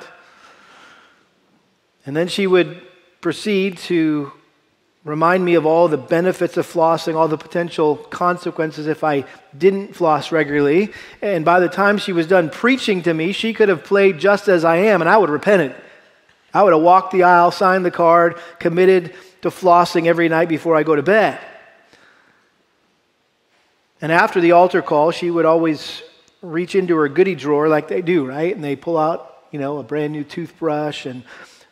And 2.06 2.16
then 2.16 2.28
she 2.28 2.48
would 2.48 2.82
proceed 3.22 3.78
to 3.78 4.32
remind 5.04 5.44
me 5.44 5.56
of 5.56 5.66
all 5.66 5.88
the 5.88 5.98
benefits 5.98 6.58
of 6.58 6.66
flossing, 6.66 7.16
all 7.16 7.28
the 7.28 7.38
potential 7.38 7.96
consequences 7.96 8.88
if 8.88 9.04
I 9.04 9.26
didn't 9.58 9.96
floss 9.96 10.32
regularly. 10.32 10.92
And 11.22 11.44
by 11.44 11.60
the 11.60 11.70
time 11.70 11.98
she 11.98 12.12
was 12.12 12.28
done 12.28 12.50
preaching 12.50 13.02
to 13.04 13.14
me, 13.14 13.32
she 13.32 13.54
could 13.54 13.70
have 13.70 13.84
played 13.84 14.20
just 14.20 14.48
as 14.48 14.64
I 14.64 14.78
am, 14.78 15.02
and 15.02 15.10
I 15.10 15.18
would 15.18 15.30
have 15.30 15.34
repented. 15.34 15.76
I 16.54 16.64
would 16.64 16.74
have 16.74 16.82
walked 16.82 17.12
the 17.14 17.24
aisle, 17.24 17.52
signed 17.52 17.86
the 17.86 17.92
card, 17.92 18.38
committed 18.60 19.14
to 19.42 19.50
flossing 19.50 20.06
every 20.06 20.30
night 20.30 20.50
before 20.50 20.76
I 20.76 20.84
go 20.84 20.96
to 20.96 21.04
bed. 21.04 21.40
And 24.02 24.12
after 24.12 24.42
the 24.42 24.52
altar 24.52 24.82
call, 24.82 25.12
she 25.12 25.32
would 25.32 25.46
always 25.46 26.02
reach 26.42 26.76
into 26.76 26.96
her 26.98 27.08
goodie 27.10 27.36
drawer 27.36 27.68
like 27.68 27.88
they 27.88 28.02
do, 28.02 28.26
right? 28.26 28.54
And 28.54 28.64
they 28.64 28.76
pull 28.76 28.98
out 28.98 29.32
you 29.52 29.60
know, 29.60 29.78
a 29.78 29.84
brand 29.84 30.14
new 30.14 30.24
toothbrush, 30.24 31.06
and 31.06 31.24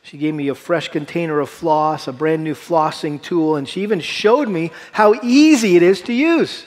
she 0.01 0.17
gave 0.17 0.33
me 0.33 0.49
a 0.49 0.55
fresh 0.55 0.89
container 0.89 1.39
of 1.39 1.49
floss, 1.49 2.07
a 2.07 2.13
brand 2.13 2.43
new 2.43 2.53
flossing 2.53 3.21
tool, 3.21 3.55
and 3.55 3.67
she 3.67 3.81
even 3.81 4.01
showed 4.01 4.49
me 4.49 4.71
how 4.91 5.15
easy 5.23 5.75
it 5.75 5.83
is 5.83 6.01
to 6.01 6.13
use. 6.13 6.65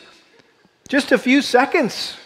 Just 0.89 1.13
a 1.13 1.19
few 1.19 1.43
seconds. 1.43 2.17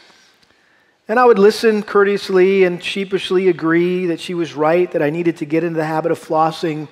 And 1.09 1.19
I 1.19 1.25
would 1.25 1.39
listen 1.39 1.83
courteously 1.83 2.65
and 2.65 2.83
sheepishly 2.83 3.49
agree 3.49 4.07
that 4.07 4.21
she 4.21 4.35
was 4.35 4.55
right, 4.55 4.91
that 4.93 5.03
I 5.03 5.11
needed 5.11 5.37
to 5.39 5.45
get 5.45 5.63
into 5.63 5.79
the 5.79 5.85
habit 5.85 6.13
of 6.13 6.19
flossing, 6.19 6.89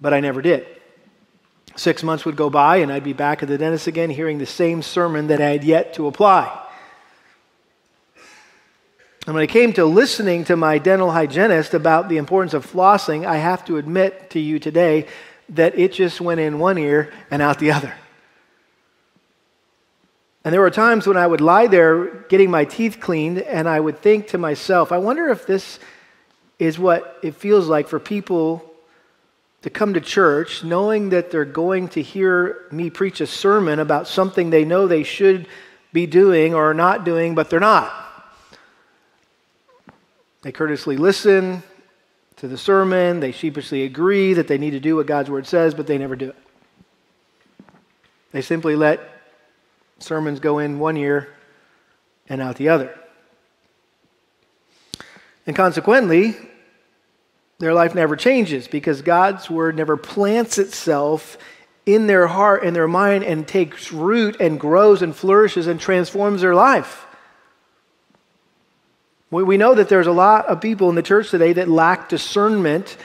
but 0.00 0.14
I 0.14 0.20
never 0.20 0.42
did. 0.42 0.66
Six 1.76 2.02
months 2.02 2.24
would 2.24 2.36
go 2.36 2.48
by, 2.48 2.78
and 2.78 2.90
I'd 2.90 3.04
be 3.04 3.12
back 3.12 3.42
at 3.42 3.48
the 3.48 3.58
dentist 3.58 3.86
again, 3.86 4.08
hearing 4.08 4.38
the 4.38 4.46
same 4.46 4.82
sermon 4.82 5.26
that 5.26 5.40
I 5.40 5.50
had 5.50 5.64
yet 5.64 5.94
to 5.94 6.06
apply. 6.06 6.65
And 9.26 9.34
when 9.34 9.42
it 9.42 9.48
came 9.48 9.72
to 9.72 9.84
listening 9.84 10.44
to 10.44 10.56
my 10.56 10.78
dental 10.78 11.10
hygienist 11.10 11.74
about 11.74 12.08
the 12.08 12.16
importance 12.16 12.54
of 12.54 12.64
flossing, 12.64 13.26
I 13.26 13.38
have 13.38 13.64
to 13.64 13.76
admit 13.76 14.30
to 14.30 14.38
you 14.38 14.60
today 14.60 15.08
that 15.48 15.76
it 15.76 15.92
just 15.92 16.20
went 16.20 16.38
in 16.38 16.60
one 16.60 16.78
ear 16.78 17.12
and 17.28 17.42
out 17.42 17.58
the 17.58 17.72
other. 17.72 17.92
And 20.44 20.52
there 20.52 20.60
were 20.60 20.70
times 20.70 21.08
when 21.08 21.16
I 21.16 21.26
would 21.26 21.40
lie 21.40 21.66
there 21.66 22.06
getting 22.28 22.52
my 22.52 22.64
teeth 22.64 23.00
cleaned, 23.00 23.38
and 23.38 23.68
I 23.68 23.80
would 23.80 24.00
think 24.00 24.28
to 24.28 24.38
myself, 24.38 24.92
I 24.92 24.98
wonder 24.98 25.28
if 25.28 25.44
this 25.44 25.80
is 26.60 26.78
what 26.78 27.18
it 27.20 27.34
feels 27.34 27.66
like 27.66 27.88
for 27.88 27.98
people 27.98 28.64
to 29.62 29.70
come 29.70 29.94
to 29.94 30.00
church 30.00 30.62
knowing 30.62 31.08
that 31.08 31.32
they're 31.32 31.44
going 31.44 31.88
to 31.88 32.00
hear 32.00 32.68
me 32.70 32.90
preach 32.90 33.20
a 33.20 33.26
sermon 33.26 33.80
about 33.80 34.06
something 34.06 34.50
they 34.50 34.64
know 34.64 34.86
they 34.86 35.02
should 35.02 35.48
be 35.92 36.06
doing 36.06 36.54
or 36.54 36.72
not 36.72 37.04
doing, 37.04 37.34
but 37.34 37.50
they're 37.50 37.58
not. 37.58 38.05
They 40.46 40.52
courteously 40.52 40.96
listen 40.96 41.64
to 42.36 42.46
the 42.46 42.56
sermon, 42.56 43.18
they 43.18 43.32
sheepishly 43.32 43.82
agree 43.82 44.32
that 44.34 44.46
they 44.46 44.58
need 44.58 44.70
to 44.70 44.78
do 44.78 44.94
what 44.94 45.08
God's 45.08 45.28
word 45.28 45.44
says, 45.44 45.74
but 45.74 45.88
they 45.88 45.98
never 45.98 46.14
do 46.14 46.28
it. 46.28 46.36
They 48.30 48.42
simply 48.42 48.76
let 48.76 49.00
sermons 49.98 50.38
go 50.38 50.60
in 50.60 50.78
one 50.78 50.96
ear 50.96 51.34
and 52.28 52.40
out 52.40 52.54
the 52.54 52.68
other. 52.68 52.96
And 55.48 55.56
consequently, 55.56 56.36
their 57.58 57.74
life 57.74 57.96
never 57.96 58.14
changes 58.14 58.68
because 58.68 59.02
God's 59.02 59.50
word 59.50 59.74
never 59.74 59.96
plants 59.96 60.58
itself 60.58 61.38
in 61.86 62.06
their 62.06 62.28
heart 62.28 62.62
and 62.62 62.76
their 62.76 62.86
mind 62.86 63.24
and 63.24 63.48
takes 63.48 63.90
root 63.90 64.36
and 64.38 64.60
grows 64.60 65.02
and 65.02 65.12
flourishes 65.16 65.66
and 65.66 65.80
transforms 65.80 66.40
their 66.40 66.54
life. 66.54 67.05
We 69.30 69.42
we 69.42 69.56
know 69.56 69.74
that 69.74 69.88
there's 69.88 70.06
a 70.06 70.12
lot 70.12 70.46
of 70.46 70.60
people 70.60 70.88
in 70.88 70.94
the 70.94 71.02
church 71.02 71.30
today 71.30 71.52
that 71.54 71.68
lack 71.68 72.08
discernment, 72.08 72.96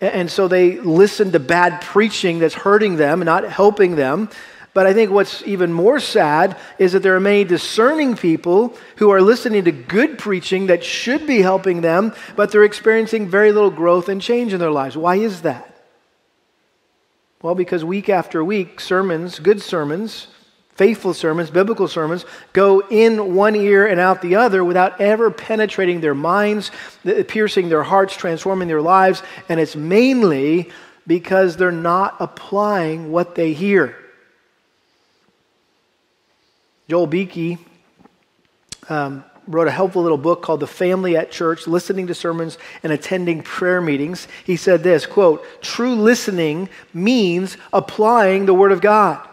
and 0.00 0.30
so 0.30 0.48
they 0.48 0.78
listen 0.78 1.32
to 1.32 1.40
bad 1.40 1.82
preaching 1.82 2.38
that's 2.38 2.54
hurting 2.54 2.96
them, 2.96 3.20
and 3.20 3.26
not 3.26 3.44
helping 3.44 3.96
them. 3.96 4.30
But 4.74 4.86
I 4.86 4.92
think 4.92 5.10
what's 5.10 5.42
even 5.42 5.72
more 5.72 5.98
sad 5.98 6.56
is 6.78 6.92
that 6.92 7.02
there 7.02 7.16
are 7.16 7.20
many 7.20 7.42
discerning 7.42 8.16
people 8.16 8.76
who 8.96 9.10
are 9.10 9.20
listening 9.20 9.64
to 9.64 9.72
good 9.72 10.18
preaching 10.18 10.68
that 10.68 10.84
should 10.84 11.26
be 11.26 11.40
helping 11.42 11.80
them, 11.80 12.14
but 12.36 12.52
they're 12.52 12.64
experiencing 12.64 13.28
very 13.28 13.50
little 13.50 13.70
growth 13.70 14.08
and 14.08 14.22
change 14.22 14.52
in 14.52 14.60
their 14.60 14.70
lives. 14.70 14.96
Why 14.96 15.16
is 15.16 15.42
that? 15.42 15.64
Well, 17.42 17.54
because 17.54 17.84
week 17.84 18.08
after 18.08 18.44
week, 18.44 18.80
sermons, 18.80 19.38
good 19.38 19.62
sermons, 19.62 20.28
faithful 20.78 21.12
sermons, 21.12 21.50
biblical 21.50 21.88
sermons, 21.88 22.24
go 22.52 22.80
in 22.88 23.34
one 23.34 23.56
ear 23.56 23.84
and 23.84 23.98
out 23.98 24.22
the 24.22 24.36
other 24.36 24.64
without 24.64 25.00
ever 25.00 25.28
penetrating 25.28 26.00
their 26.00 26.14
minds, 26.14 26.70
piercing 27.26 27.68
their 27.68 27.82
hearts, 27.82 28.16
transforming 28.16 28.68
their 28.68 28.80
lives. 28.80 29.22
And 29.48 29.58
it's 29.58 29.74
mainly 29.74 30.70
because 31.04 31.56
they're 31.56 31.72
not 31.72 32.16
applying 32.20 33.10
what 33.10 33.34
they 33.34 33.52
hear. 33.52 33.96
Joel 36.88 37.08
Beeke 37.08 37.58
um, 38.88 39.24
wrote 39.48 39.66
a 39.66 39.72
helpful 39.72 40.02
little 40.02 40.16
book 40.16 40.42
called 40.42 40.60
The 40.60 40.68
Family 40.68 41.16
at 41.16 41.32
Church, 41.32 41.66
Listening 41.66 42.06
to 42.06 42.14
Sermons 42.14 42.56
and 42.84 42.92
Attending 42.92 43.42
Prayer 43.42 43.80
Meetings. 43.80 44.28
He 44.44 44.54
said 44.54 44.84
this, 44.84 45.06
quote, 45.06 45.44
true 45.60 45.96
listening 45.96 46.68
means 46.94 47.56
applying 47.72 48.46
the 48.46 48.54
Word 48.54 48.70
of 48.70 48.80
God. 48.80 49.27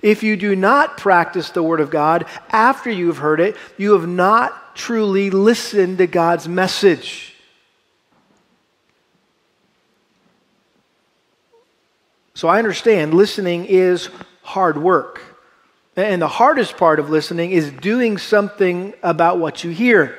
If 0.00 0.22
you 0.22 0.36
do 0.36 0.56
not 0.56 0.96
practice 0.96 1.50
the 1.50 1.62
Word 1.62 1.80
of 1.80 1.90
God 1.90 2.26
after 2.50 2.90
you've 2.90 3.18
heard 3.18 3.40
it, 3.40 3.56
you 3.76 3.92
have 3.92 4.08
not 4.08 4.74
truly 4.74 5.30
listened 5.30 5.98
to 5.98 6.06
God's 6.06 6.48
message. 6.48 7.34
So 12.34 12.48
I 12.48 12.58
understand 12.58 13.14
listening 13.14 13.66
is 13.66 14.08
hard 14.42 14.76
work. 14.76 15.20
And 15.94 16.22
the 16.22 16.28
hardest 16.28 16.78
part 16.78 16.98
of 16.98 17.10
listening 17.10 17.52
is 17.52 17.70
doing 17.70 18.16
something 18.16 18.94
about 19.02 19.38
what 19.38 19.62
you 19.62 19.70
hear. 19.70 20.16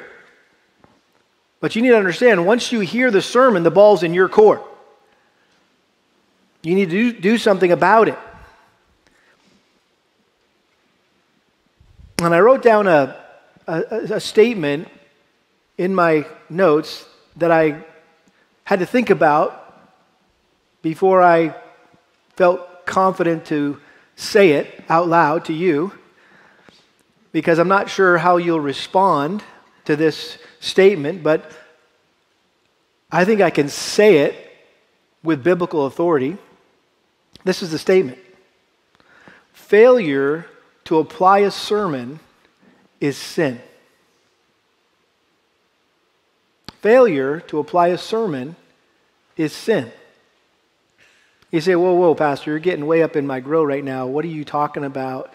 But 1.60 1.76
you 1.76 1.82
need 1.82 1.90
to 1.90 1.98
understand 1.98 2.46
once 2.46 2.72
you 2.72 2.82
hear 2.82 3.10
the 3.10 3.22
sermon, 3.22 3.64
the 3.64 3.72
ball's 3.72 4.04
in 4.04 4.14
your 4.14 4.30
court. 4.30 4.62
You 6.62 6.76
need 6.76 6.92
to 6.92 7.12
do, 7.14 7.38
something 7.38 7.72
about 7.72 8.08
it. 8.08 8.20
And 12.26 12.34
I 12.34 12.40
wrote 12.40 12.62
down 12.62 12.88
a, 12.88 13.16
a, 13.68 13.82
a 14.16 14.20
statement 14.20 14.88
in 15.78 15.94
my 15.94 16.26
notes 16.50 17.06
that 17.36 17.52
I 17.52 17.84
had 18.64 18.80
to 18.80 18.86
think 18.86 19.10
about 19.10 19.60
before 20.82 21.22
I 21.22 21.56
felt 22.36 22.86
confident 22.86 23.46
to 23.46 23.80
say 24.16 24.52
it 24.52 24.84
out 24.90 25.08
loud 25.08 25.46
to 25.46 25.54
you 25.54 25.92
because 27.32 27.60
I'm 27.60 27.68
not 27.68 27.90
sure 27.90 28.18
how 28.18 28.38
you'll 28.38 28.60
respond 28.60 29.44
to 29.86 29.96
this 29.96 30.38
statement, 30.60 31.24
but 31.24 31.52
I 33.12 33.26
think 33.26 33.42
I 33.42 33.50
can 33.50 33.68
say 33.68 34.20
it 34.20 34.36
with 35.24 35.44
biblical 35.44 35.88
authority. 35.88 36.38
This 37.44 37.62
is 37.62 37.72
the 37.72 37.80
statement 37.80 38.20
Failure 39.52 40.46
to 40.86 41.00
apply 41.00 41.40
a 41.40 41.52
sermon 41.52 42.20
is 43.00 43.18
sin. 43.18 43.62
Failure 46.82 47.40
to 47.40 47.60
apply 47.60 47.88
a 47.88 47.98
sermon 47.98 48.56
is 49.38 49.54
sin. 49.54 49.92
You 51.52 51.62
say, 51.62 51.76
whoa, 51.76 51.94
whoa, 51.94 52.16
Pastor, 52.16 52.52
you're 52.52 52.60
getting 52.60 52.88
way 52.88 53.04
up 53.04 53.16
in 53.16 53.28
my 53.28 53.40
grill 53.40 53.66
right 53.66 53.84
now. 53.84 54.08
What 54.08 54.26
are 54.26 54.30
you 54.30 54.44
talking 54.44 54.84
about? 54.84 55.34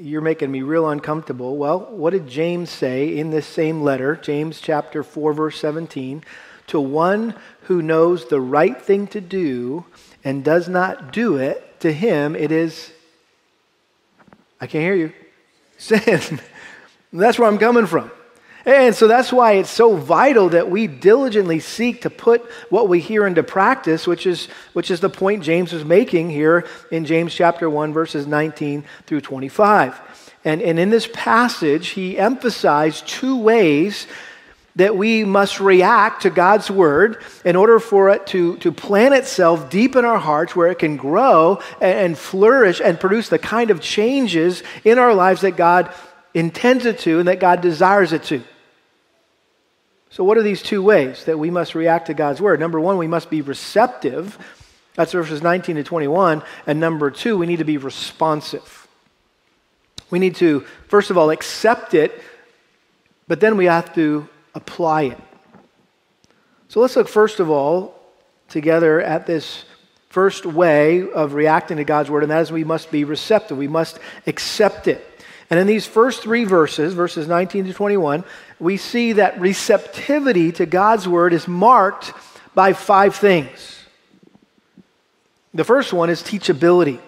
You're 0.00 0.22
making 0.22 0.50
me 0.50 0.62
real 0.62 0.88
uncomfortable. 0.88 1.56
Well, 1.56 1.80
what 1.90 2.10
did 2.10 2.26
James 2.26 2.70
say 2.70 3.16
in 3.16 3.30
this 3.30 3.46
same 3.46 3.82
letter, 3.82 4.16
James 4.16 4.60
chapter 4.60 5.02
4, 5.02 5.34
verse 5.34 5.60
17? 5.60 6.24
To 6.68 6.80
one 6.80 7.34
who 7.62 7.82
knows 7.82 8.28
the 8.28 8.40
right 8.40 8.80
thing 8.80 9.06
to 9.08 9.20
do 9.20 9.84
and 10.24 10.42
does 10.42 10.68
not 10.68 11.12
do 11.12 11.36
it, 11.36 11.78
to 11.80 11.92
him 11.92 12.34
it 12.34 12.50
is, 12.50 12.90
I 14.62 14.68
can't 14.68 14.84
hear 14.84 14.94
you, 14.94 15.12
sin. 15.76 16.40
That's 17.12 17.36
where 17.36 17.48
I'm 17.48 17.58
coming 17.58 17.86
from. 17.86 18.12
And 18.64 18.94
so 18.94 19.08
that's 19.08 19.32
why 19.32 19.54
it's 19.54 19.70
so 19.70 19.96
vital 19.96 20.50
that 20.50 20.70
we 20.70 20.86
diligently 20.86 21.58
seek 21.58 22.02
to 22.02 22.10
put 22.10 22.48
what 22.70 22.88
we 22.88 23.00
hear 23.00 23.26
into 23.26 23.42
practice, 23.42 24.06
which 24.06 24.24
is, 24.24 24.46
which 24.72 24.88
is 24.88 25.00
the 25.00 25.10
point 25.10 25.42
James 25.42 25.72
is 25.72 25.84
making 25.84 26.30
here 26.30 26.68
in 26.92 27.04
James 27.04 27.34
chapter 27.34 27.68
1, 27.68 27.92
verses 27.92 28.28
19 28.28 28.84
through 29.04 29.22
25. 29.22 30.00
And, 30.44 30.62
and 30.62 30.78
in 30.78 30.90
this 30.90 31.08
passage, 31.12 31.88
he 31.88 32.16
emphasized 32.16 33.08
two 33.08 33.36
ways 33.36 34.06
that 34.76 34.96
we 34.96 35.24
must 35.24 35.60
react 35.60 36.22
to 36.22 36.30
God's 36.30 36.70
word 36.70 37.22
in 37.44 37.56
order 37.56 37.78
for 37.78 38.10
it 38.10 38.26
to, 38.28 38.56
to 38.58 38.72
plant 38.72 39.14
itself 39.14 39.68
deep 39.68 39.96
in 39.96 40.04
our 40.04 40.18
hearts 40.18 40.56
where 40.56 40.68
it 40.68 40.78
can 40.78 40.96
grow 40.96 41.60
and, 41.80 41.98
and 41.98 42.18
flourish 42.18 42.80
and 42.80 42.98
produce 42.98 43.28
the 43.28 43.38
kind 43.38 43.70
of 43.70 43.80
changes 43.80 44.62
in 44.84 44.98
our 44.98 45.14
lives 45.14 45.42
that 45.42 45.56
God 45.56 45.92
intends 46.34 46.86
it 46.86 47.00
to 47.00 47.18
and 47.18 47.28
that 47.28 47.40
God 47.40 47.60
desires 47.60 48.12
it 48.12 48.22
to. 48.24 48.42
So, 50.10 50.24
what 50.24 50.36
are 50.36 50.42
these 50.42 50.62
two 50.62 50.82
ways 50.82 51.24
that 51.24 51.38
we 51.38 51.50
must 51.50 51.74
react 51.74 52.06
to 52.06 52.14
God's 52.14 52.40
word? 52.40 52.60
Number 52.60 52.78
one, 52.78 52.98
we 52.98 53.06
must 53.06 53.30
be 53.30 53.40
receptive. 53.40 54.38
That's 54.94 55.12
verses 55.12 55.42
19 55.42 55.76
to 55.76 55.84
21. 55.84 56.42
And 56.66 56.80
number 56.80 57.10
two, 57.10 57.38
we 57.38 57.46
need 57.46 57.58
to 57.58 57.64
be 57.64 57.78
responsive. 57.78 58.86
We 60.10 60.18
need 60.18 60.36
to, 60.36 60.60
first 60.88 61.10
of 61.10 61.16
all, 61.16 61.30
accept 61.30 61.94
it, 61.94 62.22
but 63.26 63.40
then 63.40 63.56
we 63.56 63.64
have 63.64 63.94
to 63.94 64.28
apply 64.54 65.02
it. 65.02 65.18
So 66.68 66.80
let's 66.80 66.96
look, 66.96 67.08
first 67.08 67.40
of 67.40 67.50
all, 67.50 67.98
together 68.48 69.00
at 69.00 69.26
this 69.26 69.64
first 70.08 70.44
way 70.44 71.10
of 71.10 71.34
reacting 71.34 71.78
to 71.78 71.84
God's 71.84 72.10
word, 72.10 72.22
and 72.22 72.30
that 72.30 72.42
is 72.42 72.52
we 72.52 72.64
must 72.64 72.90
be 72.90 73.04
receptive. 73.04 73.56
We 73.56 73.68
must 73.68 73.98
accept 74.26 74.86
it. 74.86 75.06
And 75.50 75.58
in 75.58 75.66
these 75.66 75.86
first 75.86 76.22
three 76.22 76.44
verses, 76.44 76.94
verses 76.94 77.28
19 77.28 77.66
to 77.66 77.74
21, 77.74 78.24
we 78.58 78.76
see 78.76 79.14
that 79.14 79.38
receptivity 79.40 80.52
to 80.52 80.66
God's 80.66 81.06
word 81.06 81.32
is 81.32 81.46
marked 81.46 82.12
by 82.54 82.72
five 82.72 83.14
things. 83.14 83.78
The 85.54 85.64
first 85.64 85.92
one 85.92 86.08
is 86.08 86.22
teachability. 86.22 86.98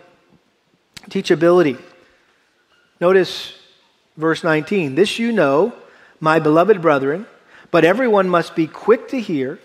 Teachability. 1.09 1.81
Notice 3.01 3.55
verse 4.17 4.45
19. 4.45 4.95
This 4.95 5.19
you 5.19 5.33
know, 5.33 5.73
my 6.21 6.39
beloved 6.39 6.83
brethren, 6.83 7.27
but 7.75 7.85
everyone 7.85 8.29
must 8.29 8.55
be 8.55 8.69
quick 8.69 9.09
to 9.09 9.21
hear, 9.21 9.59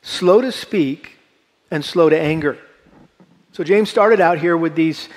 slow 0.00 0.40
to 0.40 0.50
speak, 0.50 1.18
and 1.70 1.84
slow 1.84 2.08
to 2.08 2.18
anger. 2.18 2.56
So 3.52 3.62
James 3.64 3.90
started 3.90 4.18
out 4.18 4.38
here 4.38 4.56
with 4.56 4.74
these 4.74 5.10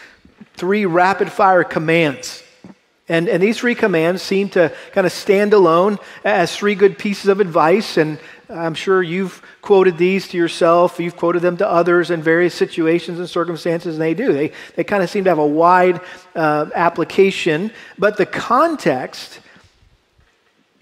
three 0.55 0.85
rapid 0.85 1.31
fire 1.31 1.63
commands. 1.63 2.43
And, 3.07 3.29
and 3.29 3.41
these 3.41 3.59
three 3.59 3.75
commands 3.75 4.21
seem 4.21 4.49
to 4.49 4.73
kind 4.91 5.07
of 5.07 5.13
stand 5.13 5.53
alone 5.53 5.99
as 6.25 6.53
three 6.53 6.75
good 6.75 6.97
pieces 6.97 7.29
of 7.29 7.39
advice. 7.39 7.95
And 7.95 8.19
I'm 8.49 8.73
sure 8.73 9.01
you've 9.01 9.41
quoted 9.61 9.97
these 9.97 10.27
to 10.27 10.37
yourself, 10.37 10.99
you've 10.99 11.15
quoted 11.15 11.43
them 11.43 11.55
to 11.57 11.69
others 11.69 12.11
in 12.11 12.21
various 12.21 12.53
situations 12.53 13.19
and 13.19 13.29
circumstances, 13.29 13.95
and 13.95 14.01
they 14.01 14.13
do. 14.13 14.33
They, 14.33 14.51
they 14.75 14.83
kind 14.83 15.01
of 15.01 15.09
seem 15.09 15.23
to 15.23 15.29
have 15.29 15.39
a 15.39 15.47
wide 15.47 16.01
uh, 16.35 16.65
application. 16.75 17.71
But 17.97 18.17
the 18.17 18.25
context 18.25 19.39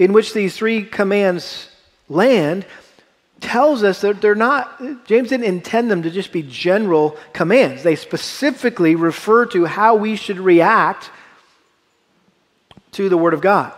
in 0.01 0.13
which 0.13 0.33
these 0.33 0.57
three 0.57 0.83
commands 0.83 1.69
land 2.09 2.65
tells 3.39 3.83
us 3.83 4.01
that 4.01 4.19
they're 4.19 4.33
not, 4.33 5.05
James 5.05 5.29
didn't 5.29 5.45
intend 5.45 5.91
them 5.91 6.01
to 6.01 6.09
just 6.09 6.31
be 6.31 6.41
general 6.41 7.15
commands. 7.33 7.83
They 7.83 7.95
specifically 7.95 8.95
refer 8.95 9.45
to 9.47 9.65
how 9.65 9.95
we 9.95 10.15
should 10.15 10.39
react 10.39 11.11
to 12.93 13.09
the 13.09 13.17
Word 13.17 13.35
of 13.35 13.41
God. 13.41 13.73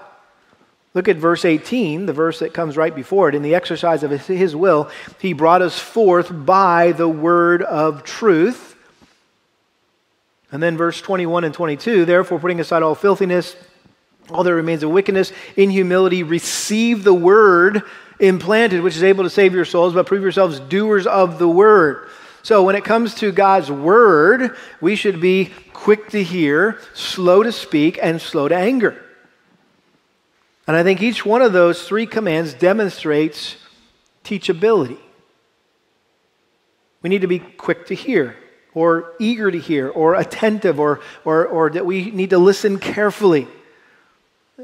Look 0.94 1.10
at 1.10 1.18
verse 1.18 1.44
18, 1.44 2.06
the 2.06 2.13
verse 2.13 2.39
that 2.39 2.53
comes 2.53 2.77
right 2.77 2.96
before 2.96 3.27
it. 3.27 3.36
In 3.36 3.42
the 3.42 3.56
exercise 3.56 4.01
of 4.03 4.12
his 4.12 4.56
will, 4.56 4.89
he 5.20 5.34
brought 5.34 5.62
us 5.62 5.77
forth 5.77 6.30
by 6.32 6.94
the 6.94 7.10
word 7.10 7.63
of 7.63 8.06
truth. 8.06 8.77
And 10.53 10.63
then 10.63 10.77
verse 10.77 11.01
21 11.01 11.44
and 11.44 11.53
22, 11.53 12.06
therefore, 12.06 12.39
putting 12.39 12.62
aside 12.62 12.82
all 12.82 12.96
filthiness, 12.96 13.58
all 14.30 14.44
that 14.44 14.53
remains 14.53 14.84
of 14.84 14.89
wickedness, 14.89 15.32
in 15.56 15.70
humility, 15.70 16.24
receive 16.24 17.03
the 17.03 17.13
word 17.13 17.84
implanted, 18.20 18.82
which 18.82 18.96
is 18.96 19.03
able 19.03 19.24
to 19.24 19.30
save 19.30 19.53
your 19.53 19.65
souls, 19.65 19.94
but 19.94 20.06
prove 20.06 20.22
yourselves 20.22 20.60
doers 20.60 21.06
of 21.06 21.39
the 21.39 21.48
word. 21.48 22.10
So 22.42 22.63
when 22.63 22.75
it 22.75 22.84
comes 22.84 23.15
to 23.15 23.32
God's 23.32 23.72
word, 23.72 24.56
we 24.82 24.96
should 24.96 25.22
be 25.22 25.51
quick 25.74 26.10
to 26.10 26.24
hear, 26.24 26.80
slow 26.94 27.44
to 27.44 27.51
speak, 27.51 28.00
and 28.01 28.22
slow 28.22 28.48
to 28.48 28.56
anger. 28.56 29.01
And 30.68 30.75
I 30.75 30.84
think 30.84 31.01
each 31.01 31.25
one 31.25 31.42
of 31.42 31.53
those 31.53 31.88
three 31.88 32.06
commands 32.06 32.53
demonstrates 32.53 33.58
teachability. 34.24 35.00
We 37.01 37.10
need 37.10 37.22
to 37.22 37.27
be 37.27 37.39
quick 37.39 37.88
to 37.88 37.96
hear, 37.96 38.38
or 38.74 39.13
eager 39.20 39.51
to 39.51 39.60
hear, 39.60 39.89
or 39.89 40.15
attentive, 40.15 40.80
or, 40.80 41.01
or, 41.25 41.46
or 41.46 41.70
that 41.72 41.86
we 41.86 42.12
need 42.12 42.30
to 42.30 42.38
listen 42.38 42.80
carefully. 42.80 43.48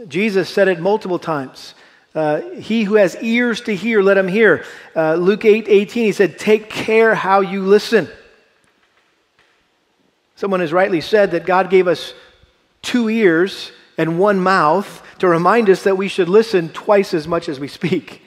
Jesus 0.08 0.50
said 0.50 0.67
it 0.67 0.79
multiple 0.79 1.19
times. 1.19 1.74
Uh, 2.13 2.41
he 2.51 2.84
who 2.84 2.96
has 2.96 3.15
ears 3.22 3.62
to 3.62 3.75
hear, 3.75 4.01
let 4.01 4.17
him 4.17 4.27
hear. 4.27 4.65
Uh, 4.96 5.15
Luke 5.15 5.46
8 5.46 5.67
18, 5.67 6.05
he 6.05 6.12
said, 6.12 6.39
Take 6.39 6.69
care 6.69 7.15
how 7.15 7.41
you 7.41 7.63
listen. 7.63 8.08
Someone 10.36 10.60
has 10.60 10.72
rightly 10.72 11.01
said 11.01 11.31
that 11.31 11.46
God 11.46 11.69
gave 11.69 11.88
us 11.88 12.13
two 12.81 13.10
ears 13.10 13.72
and 13.98 14.17
one 14.17 14.39
mouth 14.39 15.03
to 15.19 15.27
remind 15.27 15.69
us 15.69 15.84
that 15.84 15.98
we 15.98 16.08
should 16.08 16.29
listen 16.29 16.69
twice 16.69 17.13
as 17.13 17.27
much 17.27 17.50
as 17.50 17.60
we 17.60 17.67
speak. 17.67 18.22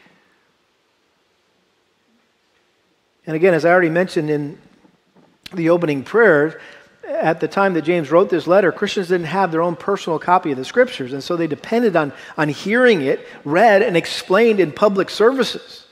And 3.26 3.35
again, 3.37 3.54
as 3.54 3.64
I 3.64 3.71
already 3.71 3.88
mentioned 3.88 4.31
in 4.31 4.59
the 5.54 5.71
opening 5.71 6.03
prayer, 6.03 6.61
at 7.20 7.40
the 7.40 7.48
time 7.48 7.75
that 7.75 7.83
James 7.83 8.11
wrote 8.11 8.31
this 8.31 8.46
letter, 8.46 8.72
Christians 8.72 9.09
didn't 9.09 9.27
have 9.27 9.51
their 9.51 9.62
own 9.62 9.77
personal 9.77 10.18
copy 10.18 10.51
of 10.53 10.59
the 10.59 10.64
scriptures, 10.64 11.12
and 11.12 11.22
so 11.22 11.37
they 11.37 11.46
depended 11.46 11.96
on, 11.96 12.12
on 12.37 12.48
hearing 12.48 13.03
it 13.03 13.27
read 13.44 13.83
and 13.83 13.96
explained 13.96 14.61
in 14.61 14.72
public 14.72 15.11
services. 15.11 15.87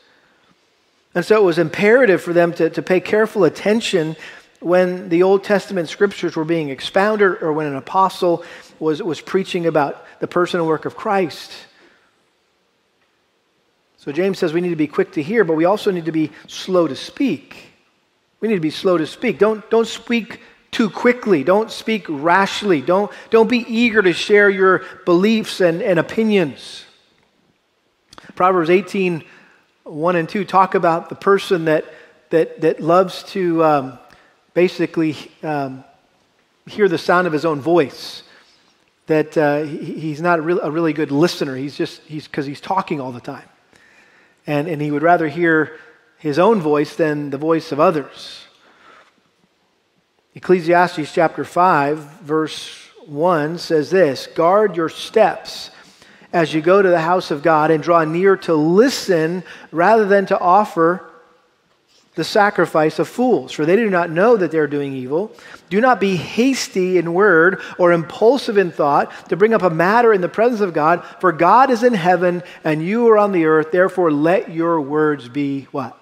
And 1.14 1.24
so 1.24 1.36
it 1.36 1.44
was 1.44 1.58
imperative 1.58 2.22
for 2.22 2.32
them 2.32 2.52
to, 2.54 2.70
to 2.70 2.82
pay 2.82 3.00
careful 3.00 3.44
attention 3.44 4.16
when 4.60 5.08
the 5.08 5.22
Old 5.22 5.42
Testament 5.42 5.88
scriptures 5.88 6.36
were 6.36 6.44
being 6.44 6.68
expounded 6.68 7.42
or 7.42 7.52
when 7.52 7.66
an 7.66 7.76
apostle 7.76 8.44
was, 8.78 9.02
was 9.02 9.20
preaching 9.20 9.66
about 9.66 10.04
the 10.20 10.28
person 10.28 10.60
and 10.60 10.68
work 10.68 10.84
of 10.84 10.96
Christ. 10.96 11.50
So 13.96 14.12
James 14.12 14.38
says 14.38 14.52
we 14.52 14.60
need 14.60 14.70
to 14.70 14.76
be 14.76 14.86
quick 14.86 15.12
to 15.12 15.22
hear, 15.22 15.44
but 15.44 15.56
we 15.56 15.64
also 15.64 15.90
need 15.90 16.04
to 16.04 16.12
be 16.12 16.30
slow 16.46 16.86
to 16.86 16.96
speak. 16.96 17.70
We 18.40 18.48
need 18.48 18.54
to 18.54 18.60
be 18.60 18.70
slow 18.70 18.96
to 18.96 19.06
speak. 19.06 19.38
Don't, 19.38 19.68
don't 19.70 19.88
speak 19.88 20.40
too 20.70 20.90
quickly. 20.90 21.44
Don't 21.44 21.70
speak 21.70 22.06
rashly. 22.08 22.80
Don't, 22.80 23.10
don't 23.30 23.48
be 23.48 23.58
eager 23.58 24.02
to 24.02 24.12
share 24.12 24.48
your 24.48 24.84
beliefs 25.04 25.60
and, 25.60 25.82
and 25.82 25.98
opinions. 25.98 26.84
Proverbs 28.34 28.70
18, 28.70 29.24
1 29.84 30.16
and 30.16 30.28
2 30.28 30.44
talk 30.44 30.74
about 30.74 31.08
the 31.08 31.14
person 31.14 31.64
that, 31.64 31.84
that, 32.30 32.60
that 32.60 32.80
loves 32.80 33.24
to 33.24 33.64
um, 33.64 33.98
basically 34.54 35.16
um, 35.42 35.84
hear 36.66 36.88
the 36.88 36.98
sound 36.98 37.26
of 37.26 37.32
his 37.32 37.44
own 37.44 37.60
voice. 37.60 38.22
That 39.06 39.36
uh, 39.36 39.62
he, 39.62 39.94
he's 39.94 40.20
not 40.20 40.38
a, 40.38 40.66
a 40.66 40.70
really 40.70 40.92
good 40.92 41.10
listener. 41.10 41.56
He's 41.56 41.76
just, 41.76 42.00
he's 42.02 42.26
because 42.26 42.46
he's 42.46 42.60
talking 42.60 43.00
all 43.00 43.10
the 43.10 43.20
time. 43.20 43.48
And, 44.46 44.68
and 44.68 44.80
he 44.80 44.90
would 44.90 45.02
rather 45.02 45.28
hear 45.28 45.78
his 46.18 46.38
own 46.38 46.60
voice 46.60 46.94
than 46.94 47.30
the 47.30 47.38
voice 47.38 47.72
of 47.72 47.80
others. 47.80 48.39
Ecclesiastes 50.40 51.12
chapter 51.12 51.44
5, 51.44 51.98
verse 52.22 52.88
1 53.04 53.58
says 53.58 53.90
this 53.90 54.26
Guard 54.26 54.74
your 54.74 54.88
steps 54.88 55.70
as 56.32 56.54
you 56.54 56.62
go 56.62 56.80
to 56.80 56.88
the 56.88 57.02
house 57.02 57.30
of 57.30 57.42
God 57.42 57.70
and 57.70 57.82
draw 57.82 58.04
near 58.04 58.38
to 58.38 58.54
listen 58.54 59.44
rather 59.70 60.06
than 60.06 60.24
to 60.24 60.40
offer 60.40 61.04
the 62.14 62.24
sacrifice 62.24 62.98
of 62.98 63.06
fools, 63.06 63.52
for 63.52 63.66
they 63.66 63.76
do 63.76 63.90
not 63.90 64.08
know 64.08 64.38
that 64.38 64.50
they 64.50 64.56
are 64.56 64.66
doing 64.66 64.94
evil. 64.94 65.30
Do 65.68 65.78
not 65.78 66.00
be 66.00 66.16
hasty 66.16 66.96
in 66.96 67.12
word 67.12 67.60
or 67.76 67.92
impulsive 67.92 68.56
in 68.56 68.70
thought 68.70 69.28
to 69.28 69.36
bring 69.36 69.52
up 69.52 69.62
a 69.62 69.68
matter 69.68 70.10
in 70.10 70.22
the 70.22 70.28
presence 70.30 70.62
of 70.62 70.72
God, 70.72 71.04
for 71.20 71.32
God 71.32 71.70
is 71.70 71.82
in 71.82 71.92
heaven 71.92 72.42
and 72.64 72.82
you 72.82 73.06
are 73.08 73.18
on 73.18 73.32
the 73.32 73.44
earth. 73.44 73.72
Therefore, 73.72 74.10
let 74.10 74.50
your 74.50 74.80
words 74.80 75.28
be 75.28 75.68
what? 75.70 75.98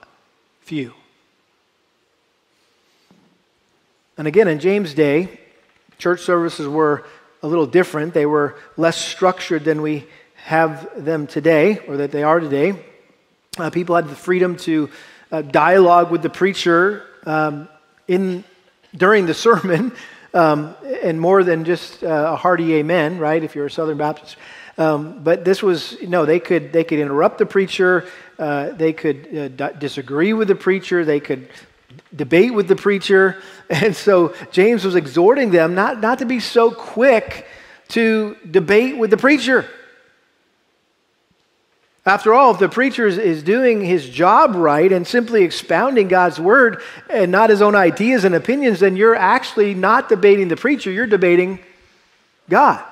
Few. 0.61 0.95
And 4.19 4.27
again, 4.27 4.49
in 4.49 4.59
James' 4.59 4.95
day, 4.95 5.29
church 5.97 6.23
services 6.23 6.67
were 6.67 7.05
a 7.41 7.47
little 7.47 7.67
different. 7.67 8.15
They 8.15 8.27
were 8.27 8.57
less 8.77 8.97
structured 8.97 9.65
than 9.65 9.81
we 9.81 10.09
have 10.35 11.05
them 11.05 11.29
today, 11.29 11.79
or 11.87 11.99
that 11.99 12.11
they 12.11 12.25
are 12.25 12.41
today. 12.41 12.85
Uh, 13.57 13.71
people 13.71 13.95
had 13.95 14.09
the 14.09 14.17
freedom 14.17 14.57
to 14.57 14.91
uh, 15.31 15.43
dialogue 15.43 16.11
with 16.11 16.23
the 16.23 16.31
preacher 16.31 17.05
um, 17.27 17.69
in, 18.09 18.43
during 18.97 19.27
the 19.27 19.35
sermon, 19.47 19.93
um, 20.35 20.75
and 21.01 21.21
more 21.21 21.45
than 21.45 21.65
just 21.65 22.03
uh, 22.03 22.33
a 22.33 22.37
hearty 22.37 22.75
amen, 22.75 23.19
right, 23.19 23.45
if 23.45 23.55
you're 23.55 23.67
a 23.67 23.71
Southern 23.71 23.99
Baptist. 23.99 24.37
Um, 24.79 25.23
but 25.23 25.45
this 25.45 25.63
was, 25.63 25.97
no, 26.03 26.27
they 26.27 26.41
could, 26.41 26.73
they 26.73 26.83
could 26.83 26.99
interrupt 26.99 27.39
the 27.39 27.47
preacher, 27.47 28.09
uh, 28.37 28.71
they 28.71 28.93
could 28.93 29.55
uh, 29.61 29.73
disagree 29.73 30.33
with 30.33 30.49
the 30.49 30.57
preacher, 30.57 31.05
they 31.05 31.21
could 31.21 31.49
debate 32.15 32.55
with 32.55 32.69
the 32.69 32.77
preacher. 32.77 33.41
And 33.71 33.95
so 33.95 34.35
James 34.51 34.83
was 34.83 34.95
exhorting 34.95 35.51
them 35.51 35.75
not, 35.75 36.01
not 36.01 36.21
to 36.21 36.25
be 36.25 36.41
so 36.41 36.71
quick 36.71 37.47
to 37.89 38.35
debate 38.51 38.97
with 38.97 39.11
the 39.11 39.19
preacher. 39.19 39.69
After 42.07 42.33
all, 42.33 42.53
if 42.53 42.59
the 42.59 42.71
preacher 42.71 43.07
is 43.07 43.43
doing 43.43 43.85
his 43.85 44.09
job 44.09 44.55
right 44.55 44.91
and 44.91 45.07
simply 45.07 45.43
expounding 45.43 46.09
God's 46.09 46.41
word 46.41 46.81
and 47.11 47.31
not 47.31 47.51
his 47.51 47.61
own 47.61 47.75
ideas 47.75 48.25
and 48.25 48.35
opinions, 48.35 48.81
then 48.81 48.97
you're 48.97 49.15
actually 49.15 49.75
not 49.75 50.09
debating 50.09 50.49
the 50.49 50.57
preacher, 50.57 50.91
you're 50.91 51.07
debating 51.07 51.59
God. 52.49 52.83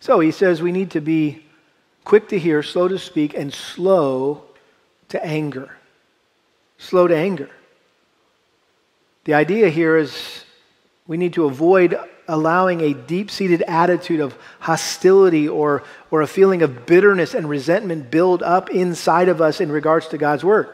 So 0.00 0.20
he 0.20 0.32
says 0.32 0.60
we 0.60 0.72
need 0.72 0.90
to 0.90 1.00
be 1.00 1.46
quick 2.04 2.28
to 2.28 2.38
hear, 2.38 2.62
slow 2.62 2.88
to 2.88 2.98
speak, 2.98 3.32
and 3.32 3.50
slow 3.50 4.42
to 5.08 5.24
anger 5.24 5.79
slow 6.80 7.06
to 7.06 7.16
anger. 7.16 7.50
The 9.24 9.34
idea 9.34 9.68
here 9.68 9.96
is 9.96 10.44
we 11.06 11.16
need 11.16 11.34
to 11.34 11.44
avoid 11.44 11.96
allowing 12.26 12.80
a 12.80 12.94
deep 12.94 13.30
seated 13.30 13.62
attitude 13.62 14.20
of 14.20 14.36
hostility 14.60 15.48
or, 15.48 15.82
or 16.10 16.22
a 16.22 16.26
feeling 16.26 16.62
of 16.62 16.86
bitterness 16.86 17.34
and 17.34 17.48
resentment 17.48 18.10
build 18.10 18.42
up 18.42 18.70
inside 18.70 19.28
of 19.28 19.40
us 19.40 19.60
in 19.60 19.70
regards 19.70 20.08
to 20.08 20.18
God's 20.18 20.42
Word. 20.42 20.68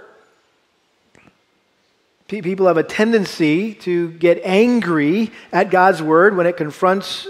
People 2.28 2.66
have 2.66 2.76
a 2.76 2.82
tendency 2.82 3.74
to 3.74 4.10
get 4.12 4.40
angry 4.44 5.30
at 5.52 5.70
God's 5.70 6.02
word 6.02 6.36
when 6.36 6.46
it 6.46 6.56
confronts 6.56 7.28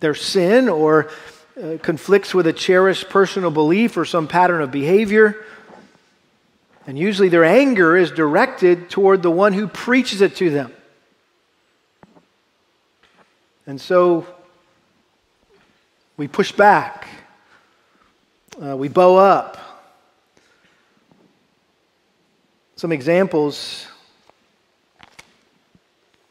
their 0.00 0.14
sin 0.14 0.68
or 0.68 1.08
uh, 1.56 1.78
conflicts 1.80 2.34
with 2.34 2.46
a 2.46 2.52
cherished 2.52 3.08
personal 3.08 3.50
belief 3.50 3.96
or 3.96 4.04
some 4.04 4.28
pattern 4.28 4.60
of 4.60 4.70
behavior. 4.70 5.42
And 6.88 6.98
usually 6.98 7.28
their 7.28 7.44
anger 7.44 7.98
is 7.98 8.10
directed 8.10 8.88
toward 8.88 9.20
the 9.20 9.30
one 9.30 9.52
who 9.52 9.68
preaches 9.68 10.22
it 10.22 10.36
to 10.36 10.48
them. 10.48 10.72
And 13.66 13.78
so 13.78 14.26
we 16.16 16.28
push 16.28 16.50
back, 16.50 17.06
uh, 18.64 18.74
we 18.74 18.88
bow 18.88 19.16
up. 19.16 19.58
Some 22.76 22.90
examples 22.90 23.86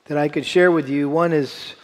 that 0.05 0.17
I 0.17 0.27
could 0.27 0.45
share 0.45 0.71
with 0.71 0.89
you. 0.89 1.07
One 1.07 1.33
is 1.33 1.75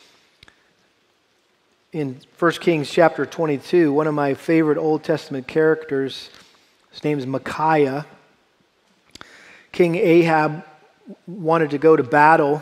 in 1.91 2.19
1 2.39 2.51
Kings 2.53 2.89
chapter 2.89 3.27
22, 3.27 3.93
one 3.93 4.07
of 4.07 4.15
my 4.15 4.33
favorite 4.33 4.79
Old 4.79 5.03
Testament 5.03 5.47
characters. 5.47 6.31
His 6.89 7.03
name 7.03 7.19
is 7.19 7.27
Micaiah. 7.27 8.07
King 9.73 9.95
Ahab 9.95 10.63
wanted 11.25 11.71
to 11.71 11.79
go 11.79 11.95
to 11.95 12.03
battle 12.03 12.61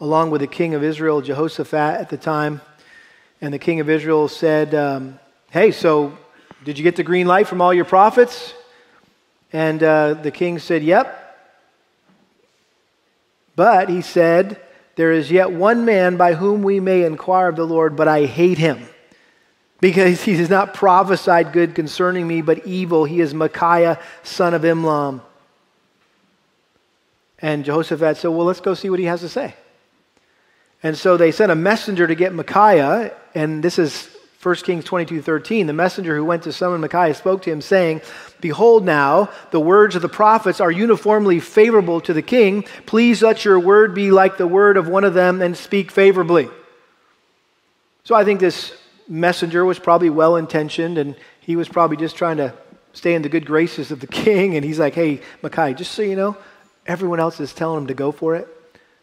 along 0.00 0.30
with 0.30 0.40
the 0.40 0.46
king 0.46 0.72
of 0.72 0.82
Israel, 0.82 1.20
Jehoshaphat, 1.20 2.00
at 2.00 2.08
the 2.08 2.16
time. 2.16 2.62
And 3.42 3.52
the 3.52 3.58
king 3.58 3.80
of 3.80 3.90
Israel 3.90 4.26
said, 4.26 4.74
um, 4.74 5.18
Hey, 5.50 5.72
so 5.72 6.16
did 6.64 6.78
you 6.78 6.84
get 6.84 6.96
the 6.96 7.02
green 7.02 7.26
light 7.26 7.46
from 7.46 7.60
all 7.60 7.74
your 7.74 7.84
prophets? 7.84 8.54
And 9.52 9.82
uh, 9.82 10.14
the 10.14 10.30
king 10.30 10.58
said, 10.58 10.82
Yep. 10.82 11.22
But 13.54 13.90
he 13.90 14.00
said, 14.00 14.58
There 14.94 15.12
is 15.12 15.30
yet 15.30 15.52
one 15.52 15.84
man 15.84 16.16
by 16.16 16.32
whom 16.32 16.62
we 16.62 16.80
may 16.80 17.04
inquire 17.04 17.48
of 17.48 17.56
the 17.56 17.66
Lord, 17.66 17.94
but 17.94 18.08
I 18.08 18.24
hate 18.24 18.56
him. 18.56 18.88
Because 19.82 20.22
he 20.24 20.34
has 20.36 20.48
not 20.48 20.72
prophesied 20.72 21.52
good 21.52 21.74
concerning 21.74 22.26
me, 22.26 22.40
but 22.40 22.66
evil. 22.66 23.04
He 23.04 23.20
is 23.20 23.34
Micaiah, 23.34 24.00
son 24.22 24.54
of 24.54 24.62
Imlah. 24.62 25.20
And 27.40 27.64
Jehoshaphat 27.64 28.16
said, 28.16 28.28
Well, 28.28 28.46
let's 28.46 28.60
go 28.60 28.74
see 28.74 28.90
what 28.90 28.98
he 28.98 29.06
has 29.06 29.20
to 29.20 29.28
say. 29.28 29.54
And 30.82 30.96
so 30.96 31.16
they 31.16 31.32
sent 31.32 31.52
a 31.52 31.56
messenger 31.56 32.06
to 32.06 32.14
get 32.14 32.34
Micaiah, 32.34 33.14
and 33.34 33.62
this 33.62 33.78
is 33.78 34.08
1 34.42 34.54
Kings 34.56 34.84
22 34.84 35.22
13, 35.22 35.66
the 35.66 35.72
messenger 35.72 36.14
who 36.14 36.24
went 36.24 36.44
to 36.44 36.52
summon 36.52 36.80
Micaiah 36.80 37.14
spoke 37.14 37.42
to 37.42 37.50
him, 37.50 37.60
saying, 37.60 38.00
Behold, 38.40 38.84
now 38.84 39.30
the 39.50 39.58
words 39.58 39.96
of 39.96 40.02
the 40.02 40.08
prophets 40.08 40.60
are 40.60 40.70
uniformly 40.70 41.40
favorable 41.40 42.00
to 42.02 42.12
the 42.12 42.22
king. 42.22 42.62
Please 42.84 43.22
let 43.22 43.44
your 43.44 43.58
word 43.58 43.94
be 43.94 44.12
like 44.12 44.36
the 44.36 44.46
word 44.46 44.76
of 44.76 44.86
one 44.86 45.02
of 45.02 45.14
them 45.14 45.42
and 45.42 45.56
speak 45.56 45.90
favorably. 45.90 46.48
So 48.04 48.14
I 48.14 48.24
think 48.24 48.38
this 48.38 48.72
messenger 49.08 49.64
was 49.64 49.80
probably 49.80 50.10
well 50.10 50.36
intentioned, 50.36 50.98
and 50.98 51.16
he 51.40 51.56
was 51.56 51.68
probably 51.68 51.96
just 51.96 52.14
trying 52.14 52.36
to 52.36 52.54
stay 52.92 53.14
in 53.14 53.22
the 53.22 53.28
good 53.28 53.46
graces 53.46 53.90
of 53.90 53.98
the 53.98 54.06
king. 54.24 54.54
And 54.54 54.64
he's 54.64 54.78
like, 54.78 54.94
Hey, 54.94 55.22
Micaiah, 55.42 55.74
just 55.74 55.92
so 55.92 56.02
you 56.02 56.14
know, 56.14 56.36
everyone 56.86 57.20
else 57.20 57.40
is 57.40 57.52
telling 57.52 57.82
him 57.82 57.86
to 57.88 57.94
go 57.94 58.12
for 58.12 58.36
it. 58.36 58.48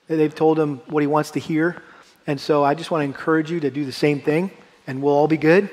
They've 0.07 0.33
told 0.33 0.59
him 0.59 0.77
what 0.87 1.01
he 1.01 1.07
wants 1.07 1.31
to 1.31 1.39
hear. 1.39 1.81
And 2.27 2.39
so 2.39 2.63
I 2.63 2.73
just 2.73 2.91
want 2.91 3.01
to 3.01 3.05
encourage 3.05 3.51
you 3.51 3.59
to 3.61 3.71
do 3.71 3.85
the 3.85 3.91
same 3.91 4.21
thing 4.21 4.51
and 4.87 5.01
we'll 5.01 5.13
all 5.13 5.27
be 5.27 5.37
good? 5.37 5.69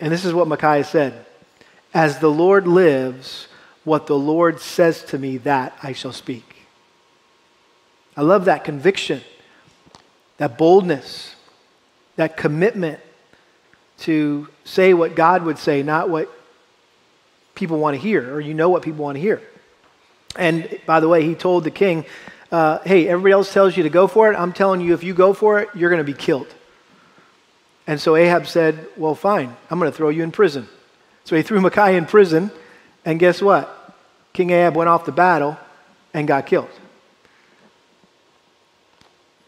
And 0.00 0.12
this 0.12 0.24
is 0.24 0.32
what 0.32 0.48
Micaiah 0.48 0.84
said 0.84 1.26
As 1.94 2.18
the 2.18 2.30
Lord 2.30 2.66
lives, 2.66 3.48
what 3.84 4.06
the 4.06 4.18
Lord 4.18 4.60
says 4.60 5.04
to 5.06 5.18
me, 5.18 5.38
that 5.38 5.76
I 5.82 5.92
shall 5.92 6.12
speak. 6.12 6.66
I 8.16 8.22
love 8.22 8.46
that 8.46 8.64
conviction, 8.64 9.20
that 10.38 10.56
boldness, 10.56 11.34
that 12.16 12.36
commitment 12.36 13.00
to 13.98 14.48
say 14.64 14.94
what 14.94 15.14
God 15.14 15.42
would 15.44 15.58
say, 15.58 15.82
not 15.82 16.08
what 16.08 16.30
people 17.54 17.78
want 17.78 17.94
to 17.94 18.00
hear, 18.00 18.34
or 18.34 18.40
you 18.40 18.54
know 18.54 18.68
what 18.68 18.82
people 18.82 19.04
want 19.04 19.16
to 19.16 19.20
hear. 19.20 19.42
And 20.38 20.80
by 20.86 21.00
the 21.00 21.08
way, 21.08 21.24
he 21.24 21.34
told 21.34 21.64
the 21.64 21.70
king, 21.70 22.04
uh, 22.52 22.78
hey, 22.84 23.08
everybody 23.08 23.32
else 23.32 23.52
tells 23.52 23.76
you 23.76 23.82
to 23.82 23.90
go 23.90 24.06
for 24.06 24.32
it. 24.32 24.36
I'm 24.36 24.52
telling 24.52 24.80
you, 24.80 24.94
if 24.94 25.02
you 25.02 25.14
go 25.14 25.32
for 25.32 25.60
it, 25.60 25.68
you're 25.74 25.90
going 25.90 26.04
to 26.04 26.12
be 26.12 26.16
killed. 26.16 26.52
And 27.86 28.00
so 28.00 28.16
Ahab 28.16 28.46
said, 28.46 28.88
Well, 28.96 29.14
fine, 29.14 29.56
I'm 29.70 29.78
going 29.78 29.90
to 29.90 29.96
throw 29.96 30.08
you 30.08 30.22
in 30.22 30.32
prison. 30.32 30.68
So 31.24 31.36
he 31.36 31.42
threw 31.42 31.60
Micaiah 31.60 31.96
in 31.96 32.06
prison, 32.06 32.50
and 33.04 33.18
guess 33.18 33.42
what? 33.42 33.94
King 34.32 34.50
Ahab 34.50 34.76
went 34.76 34.88
off 34.88 35.04
the 35.04 35.12
battle 35.12 35.56
and 36.14 36.28
got 36.28 36.46
killed. 36.46 36.70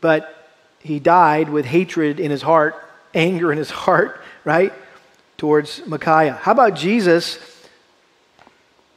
But 0.01 0.51
he 0.81 0.99
died 0.99 1.49
with 1.49 1.65
hatred 1.65 2.21
in 2.21 2.31
his 2.31 2.43
heart, 2.43 2.75
anger 3.15 3.53
in 3.53 3.59
his 3.59 3.71
heart, 3.85 4.21
right, 4.45 4.73
towards 5.37 5.87
Micaiah. 5.87 6.35
How 6.35 6.53
about 6.53 6.75
Jesus 6.75 7.39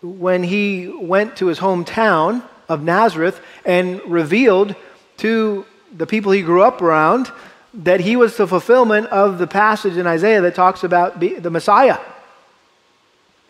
when 0.01 0.43
he 0.43 0.87
went 0.87 1.37
to 1.37 1.47
his 1.47 1.59
hometown 1.59 2.43
of 2.67 2.83
Nazareth 2.83 3.39
and 3.65 4.01
revealed 4.05 4.75
to 5.17 5.65
the 5.95 6.07
people 6.07 6.31
he 6.31 6.41
grew 6.41 6.63
up 6.63 6.81
around 6.81 7.31
that 7.73 7.99
he 7.99 8.15
was 8.15 8.35
the 8.37 8.47
fulfillment 8.47 9.07
of 9.07 9.37
the 9.37 9.47
passage 9.47 9.97
in 9.97 10.07
Isaiah 10.07 10.41
that 10.41 10.55
talks 10.55 10.83
about 10.83 11.19
the 11.19 11.49
Messiah. 11.49 11.99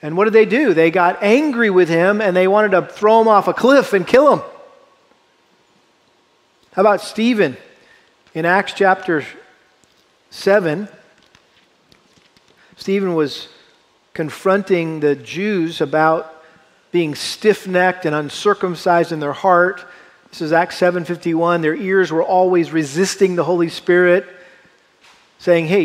And 0.02 0.18
what 0.18 0.26
did 0.26 0.34
they 0.34 0.46
do? 0.46 0.74
They 0.74 0.92
got 0.92 1.22
angry 1.22 1.70
with 1.70 1.88
him 1.88 2.22
and 2.22 2.36
they 2.36 2.48
wanted 2.48 2.72
to 2.72 2.82
throw 2.88 3.22
him 3.22 3.28
off 3.28 3.48
a 3.48 3.54
cliff 3.54 3.94
and 3.94 4.06
kill 4.06 4.34
him. 4.34 4.42
How 6.74 6.82
about 6.82 7.02
Stephen 7.02 7.58
in 8.34 8.46
Acts 8.46 8.74
chapter 8.74 9.24
7? 10.30 10.88
Stephen 12.78 13.14
was 13.14 13.48
confronting 14.14 15.00
the 15.02 15.16
Jews 15.16 15.82
about 15.82 16.41
being 16.92 17.16
stiff 17.16 17.68
necked 17.68 18.06
and 18.06 18.16
uncircumcised 18.16 19.12
in 19.12 19.20
their 19.20 19.34
heart 19.34 19.86
this 20.32 20.42
is 20.42 20.54
Acts 20.54 20.78
7:51. 20.78 21.62
Their 21.62 21.76
ears 21.76 22.12
were 22.12 22.24
always 22.24 22.72
resisting 22.72 23.36
the 23.36 23.44
Holy 23.44 23.68
Spirit, 23.68 24.26
saying, 25.40 25.68
"Hey, 25.68 25.82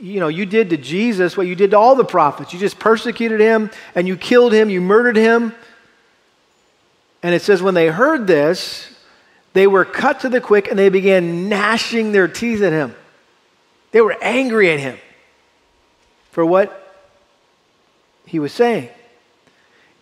you 0.00 0.20
know, 0.20 0.28
you 0.28 0.46
did 0.46 0.70
to 0.70 0.76
Jesus 0.76 1.36
what 1.36 1.48
you 1.48 1.56
did 1.56 1.72
to 1.72 1.78
all 1.78 1.96
the 1.96 2.04
prophets. 2.04 2.52
You 2.52 2.60
just 2.60 2.78
persecuted 2.78 3.40
him 3.40 3.70
and 3.94 4.06
you 4.06 4.16
killed 4.16 4.52
him, 4.52 4.70
you 4.70 4.80
murdered 4.80 5.16
him." 5.16 5.54
And 7.22 7.34
it 7.34 7.42
says 7.42 7.62
when 7.62 7.74
they 7.74 7.88
heard 7.88 8.28
this, 8.28 8.88
they 9.54 9.66
were 9.66 9.84
cut 9.84 10.20
to 10.20 10.28
the 10.28 10.40
quick 10.40 10.68
and 10.70 10.78
they 10.78 10.88
began 10.88 11.48
gnashing 11.48 12.12
their 12.12 12.28
teeth 12.28 12.62
at 12.62 12.72
him. 12.72 12.94
They 13.90 14.00
were 14.00 14.16
angry 14.22 14.70
at 14.70 14.78
him 14.78 14.98
for 16.30 16.46
what 16.46 16.76
he 18.24 18.38
was 18.38 18.52
saying. 18.52 18.88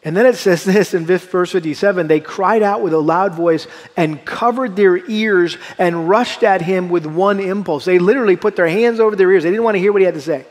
And 0.05 0.17
then 0.17 0.27
it 0.27 0.37
says 0.37 0.65
this 0.65 0.95
in 0.95 1.07
verse 1.07 1.51
57 1.51 2.07
they 2.07 2.21
cried 2.21 2.63
out 2.63 2.83
with 2.83 2.93
a 2.93 2.99
loud 2.99 3.35
voice 3.35 3.67
and 3.97 4.25
covered 4.25 4.77
their 4.77 4.97
ears 5.11 5.59
and 5.79 6.09
rushed 6.09 6.43
at 6.43 6.63
him 6.63 6.89
with 6.89 7.05
one 7.05 7.41
impulse. 7.41 7.85
They 7.85 7.99
literally 7.99 8.37
put 8.37 8.57
their 8.57 8.69
hands 8.69 9.01
over 9.01 9.17
their 9.17 9.31
ears. 9.33 9.43
They 9.43 9.51
didn't 9.51 9.65
want 9.65 9.75
to 9.75 9.81
hear 9.81 9.93
what 9.93 10.01
he 10.01 10.07
had 10.07 10.15
to 10.15 10.21
say 10.21 10.47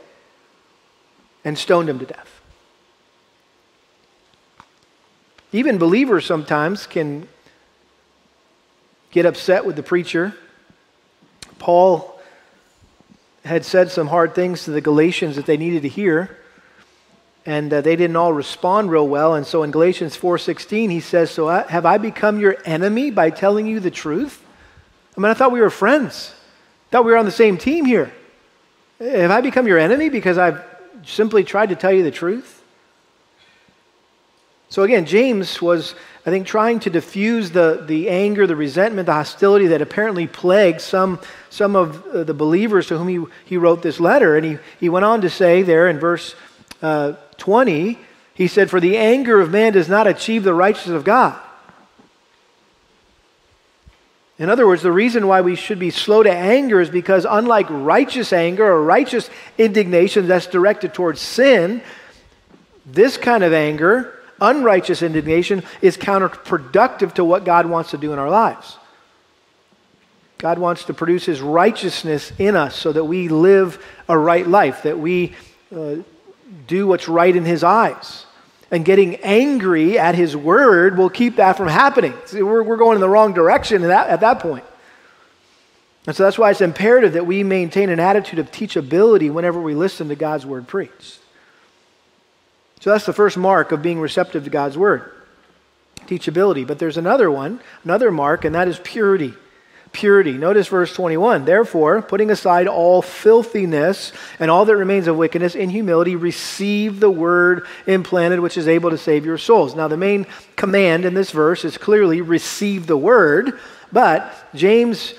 and 1.46 1.58
stoned 1.58 1.90
him 1.90 2.00
to 2.00 2.06
death. 2.06 2.42
Even 5.54 5.78
believers 5.78 6.26
sometimes 6.26 6.86
can 6.86 7.28
get 9.12 9.26
upset 9.26 9.66
with 9.66 9.78
the 9.78 9.84
preacher. 9.84 10.36
Paul 11.58 12.20
had 13.46 13.64
said 13.64 13.90
some 13.92 14.08
hard 14.08 14.36
things 14.36 14.66
to 14.66 14.72
the 14.72 14.82
Galatians 14.82 15.38
that 15.38 15.46
they 15.46 15.56
needed 15.56 15.84
to 15.84 15.90
hear 15.90 16.38
and 17.48 17.74
uh, 17.74 17.80
they 17.80 17.96
didn't 17.96 18.18
all 18.18 18.34
respond 18.34 18.92
real 18.92 19.08
well. 19.08 19.34
And 19.34 19.48
so 19.48 19.64
in 19.64 19.72
galatians 19.72 20.16
4.16 20.16 20.92
he 20.92 21.00
says 21.00 21.32
so 21.32 21.48
I, 21.48 21.64
have 21.64 21.88
i 21.88 21.98
become 21.98 22.40
your 22.40 22.58
enemy 22.66 23.10
by 23.10 23.32
telling 23.32 23.66
you 23.66 23.80
the 23.80 23.90
truth? 23.90 24.44
I 25.18 25.22
mean 25.22 25.32
i 25.32 25.34
thought 25.34 25.52
we 25.52 25.62
were 25.62 25.72
friends. 25.72 26.36
Thought 26.92 27.06
we 27.06 27.12
were 27.12 27.18
on 27.18 27.26
the 27.26 27.32
same 27.32 27.58
team 27.58 27.86
here. 27.86 28.12
Have 29.00 29.32
i 29.32 29.42
become 29.42 29.66
your 29.66 29.80
enemy 29.80 30.10
because 30.10 30.38
i've 30.38 30.64
simply 31.04 31.44
tried 31.44 31.70
to 31.70 31.76
tell 31.76 31.92
you 31.92 32.04
the 32.04 32.12
truth? 32.12 32.62
So 34.70 34.84
again 34.84 35.06
james 35.06 35.62
was 35.62 35.96
i 36.26 36.30
think 36.30 36.46
trying 36.46 36.82
to 36.82 36.90
diffuse 36.90 37.52
the, 37.52 37.86
the 37.88 38.10
anger 38.10 38.46
the 38.46 38.58
resentment 38.58 39.06
the 39.06 39.14
hostility 39.14 39.68
that 39.68 39.82
apparently 39.82 40.28
plagued 40.28 40.82
some, 40.82 41.22
some 41.50 41.78
of 41.78 42.06
uh, 42.08 42.26
the 42.26 42.34
believers 42.34 42.88
to 42.88 42.98
whom 42.98 43.08
he, 43.08 43.24
he 43.46 43.56
wrote 43.56 43.82
this 43.82 44.02
letter. 44.02 44.36
And 44.36 44.46
he, 44.46 44.58
he 44.82 44.90
went 44.90 45.06
on 45.06 45.22
to 45.22 45.30
say 45.30 45.62
there 45.62 45.88
in 45.88 45.98
verse 45.98 46.36
uh, 46.82 47.14
20, 47.38 47.98
he 48.34 48.48
said, 48.48 48.70
For 48.70 48.80
the 48.80 48.98
anger 48.98 49.40
of 49.40 49.52
man 49.52 49.74
does 49.74 49.90
not 49.90 50.08
achieve 50.08 50.44
the 50.44 50.54
righteousness 50.54 50.96
of 50.96 51.04
God. 51.04 51.40
In 54.40 54.50
other 54.50 54.68
words, 54.68 54.84
the 54.84 54.92
reason 54.92 55.28
why 55.28 55.42
we 55.42 55.56
should 55.56 55.80
be 55.80 55.90
slow 55.90 56.22
to 56.22 56.32
anger 56.32 56.80
is 56.80 56.90
because, 56.90 57.26
unlike 57.28 57.66
righteous 57.70 58.32
anger 58.32 58.66
or 58.66 58.84
righteous 58.84 59.30
indignation 59.58 60.28
that's 60.28 60.46
directed 60.46 60.94
towards 60.94 61.20
sin, 61.20 61.82
this 62.86 63.18
kind 63.18 63.44
of 63.44 63.52
anger 63.52 64.14
unrighteous 64.42 65.02
indignation 65.02 65.64
is 65.82 65.98
counterproductive 65.98 67.14
to 67.14 67.24
what 67.24 67.46
God 67.46 67.66
wants 67.66 67.92
to 67.92 67.98
do 67.98 68.14
in 68.14 68.20
our 68.20 68.30
lives. 68.30 68.78
God 70.38 70.60
wants 70.60 70.86
to 70.86 70.94
produce 70.94 71.26
his 71.26 71.42
righteousness 71.42 72.32
in 72.38 72.56
us 72.56 72.76
so 72.76 72.92
that 72.92 73.04
we 73.04 73.28
live 73.28 73.84
a 74.08 74.18
right 74.18 74.46
life, 74.46 74.84
that 74.84 75.00
we 75.00 75.34
uh, 75.76 75.96
do 76.68 76.88
what's 76.88 77.08
right 77.08 77.36
in 77.36 77.46
his 77.46 77.64
eyes. 77.64 78.26
And 78.70 78.84
getting 78.84 79.16
angry 79.18 79.98
at 79.98 80.16
his 80.16 80.36
word 80.36 80.98
will 80.98 81.10
keep 81.10 81.38
that 81.38 81.56
from 81.56 81.68
happening. 81.68 82.14
See, 82.26 82.42
we're, 82.42 82.64
we're 82.64 82.78
going 82.78 82.96
in 82.96 83.02
the 83.02 83.10
wrong 83.10 83.34
direction 83.34 83.84
at 83.84 83.88
that, 83.88 84.10
at 84.10 84.20
that 84.20 84.40
point. 84.40 84.66
And 86.06 86.16
so 86.16 86.24
that's 86.24 86.38
why 86.38 86.52
it's 86.52 86.62
imperative 86.62 87.14
that 87.14 87.26
we 87.26 87.44
maintain 87.44 87.90
an 87.90 88.00
attitude 88.00 88.40
of 88.40 88.52
teachability 88.52 89.32
whenever 89.32 89.62
we 89.62 89.76
listen 89.76 90.10
to 90.10 90.16
God's 90.16 90.46
word 90.46 90.68
preached. 90.68 91.20
So 92.80 92.92
that's 92.92 93.06
the 93.06 93.14
first 93.14 93.38
mark 93.38 93.72
of 93.72 93.82
being 93.82 94.00
receptive 94.00 94.44
to 94.44 94.50
God's 94.50 94.78
word 94.78 95.12
teachability. 96.06 96.66
But 96.66 96.80
there's 96.80 96.98
another 96.98 97.30
one, 97.30 97.60
another 97.84 98.12
mark, 98.12 98.46
and 98.46 98.56
that 98.56 98.68
is 98.70 98.80
purity 98.82 99.34
purity. 99.92 100.34
Notice 100.34 100.68
verse 100.68 100.94
21. 100.94 101.46
Therefore, 101.46 102.02
putting 102.02 102.30
aside 102.32 102.68
all 102.68 103.02
filthiness 103.02 104.12
and 104.40 104.52
all 104.52 104.66
that 104.66 104.76
remains 104.76 105.08
of 105.08 105.18
wickedness, 105.18 105.56
in 105.56 105.70
humility, 105.70 106.16
receive 106.16 107.00
the 107.00 107.10
word 107.10 107.66
implanted, 107.86 108.40
which 108.40 108.58
is 108.58 108.68
able 108.68 108.90
to 108.90 108.98
save 108.98 109.26
your 109.26 109.38
souls. 109.38 109.76
Now, 109.76 109.88
the 109.88 109.98
main 109.98 110.26
command 110.56 111.06
in 111.06 111.14
this 111.14 111.32
verse 111.32 111.66
is 111.66 111.78
clearly 111.78 112.22
receive 112.22 112.88
the 112.88 112.98
word, 112.98 113.60
but 113.92 114.34
James 114.54 115.14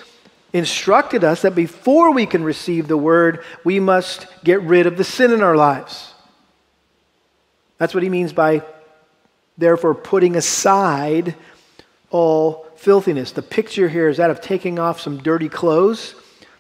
instructed 0.53 1.25
us 1.25 1.43
that 1.43 1.55
before 1.55 2.13
we 2.13 2.27
can 2.27 2.43
receive 2.43 2.89
the 2.89 2.97
word, 2.97 3.45
we 3.65 3.81
must 3.81 4.27
get 4.45 4.63
rid 4.63 4.87
of 4.87 4.97
the 4.97 5.05
sin 5.05 5.33
in 5.33 5.43
our 5.43 5.57
lives. 5.57 6.15
That's 7.79 7.95
what 7.95 8.03
he 8.03 8.09
means 8.09 8.33
by, 8.33 8.63
therefore, 9.57 9.95
putting 9.95 10.37
aside 10.37 11.35
all 12.11 12.68
filthiness. 12.79 13.33
The 13.33 13.43
picture 13.43 13.89
here 13.89 14.09
is 14.09 14.19
that 14.19 14.31
of 14.31 14.41
taking 14.41 14.79
off 14.79 15.01
some 15.01 15.19
dirty 15.19 15.49
clothes. 15.49 16.15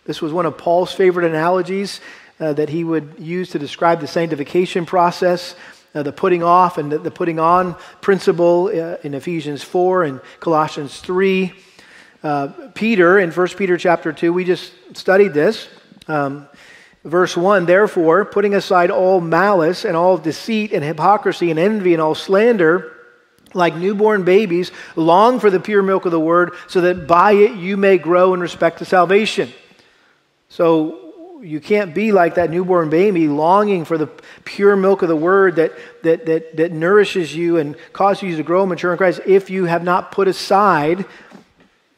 This 0.04 0.20
was 0.20 0.33
one 0.33 0.46
of 0.46 0.59
Paul's 0.59 0.92
favorite 0.92 1.24
analogies 1.26 2.00
uh, 2.40 2.52
that 2.54 2.68
he 2.68 2.83
would 2.83 3.14
use 3.18 3.50
to 3.50 3.59
describe 3.59 4.00
the 4.00 4.09
sanctification 4.09 4.85
process. 4.85 5.54
Uh, 5.94 6.02
the 6.02 6.12
putting 6.12 6.42
off 6.42 6.76
and 6.76 6.92
the, 6.92 6.98
the 6.98 7.11
putting 7.11 7.38
on 7.38 7.76
principle 8.00 8.66
uh, 8.66 8.96
in 9.04 9.14
Ephesians 9.14 9.62
4 9.62 10.04
and 10.04 10.20
Colossians 10.40 10.98
3. 11.00 11.52
Uh, 12.22 12.48
Peter, 12.74 13.20
in 13.20 13.31
1 13.31 13.48
Peter 13.50 13.78
chapter 13.78 14.12
2, 14.12 14.33
we 14.33 14.44
just 14.44 14.72
studied 14.94 15.33
this. 15.33 15.68
Um, 16.09 16.48
verse 17.04 17.37
1 17.37 17.64
Therefore, 17.66 18.24
putting 18.24 18.54
aside 18.54 18.90
all 18.90 19.20
malice 19.20 19.85
and 19.85 19.96
all 19.96 20.18
deceit 20.18 20.72
and 20.72 20.85
hypocrisy 20.85 21.50
and 21.50 21.61
envy 21.61 21.92
and 21.92 22.02
all 22.02 22.16
slander, 22.16 22.97
like 23.54 23.74
newborn 23.74 24.24
babies, 24.24 24.70
long 24.96 25.40
for 25.40 25.50
the 25.50 25.61
pure 25.61 25.82
milk 25.82 26.04
of 26.04 26.12
the 26.12 26.20
word, 26.20 26.52
so 26.66 26.82
that 26.82 27.06
by 27.06 27.32
it 27.32 27.56
you 27.56 27.76
may 27.76 27.98
grow 27.98 28.34
in 28.34 28.40
respect 28.40 28.78
to 28.78 28.84
salvation. 28.84 29.52
So 30.48 31.08
you 31.42 31.61
can't 31.61 31.94
be 31.94 32.12
like 32.12 32.34
that 32.34 32.50
newborn 32.50 32.90
baby, 32.90 33.28
longing 33.28 33.84
for 33.84 33.96
the 33.96 34.08
pure 34.44 34.76
milk 34.76 35.02
of 35.02 35.08
the 35.08 35.16
word 35.16 35.56
that, 35.56 35.72
that, 36.02 36.26
that, 36.26 36.56
that 36.56 36.72
nourishes 36.72 37.34
you 37.34 37.58
and 37.58 37.76
causes 37.92 38.24
you 38.24 38.37
to 38.37 38.42
grow 38.42 38.62
and 38.62 38.70
mature 38.70 38.92
in 38.92 38.98
Christ 38.98 39.20
if 39.26 39.50
you 39.50 39.64
have 39.66 39.84
not 39.84 40.11
put 40.11 40.28
aside 40.28 41.04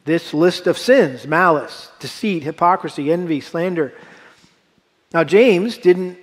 this 0.04 0.34
list 0.34 0.66
of 0.66 0.76
sins 0.76 1.26
malice, 1.26 1.90
deceit, 1.98 2.42
hypocrisy, 2.42 3.12
envy, 3.12 3.40
slander. 3.40 3.92
Now, 5.12 5.24
James 5.24 5.78
didn't 5.78 6.18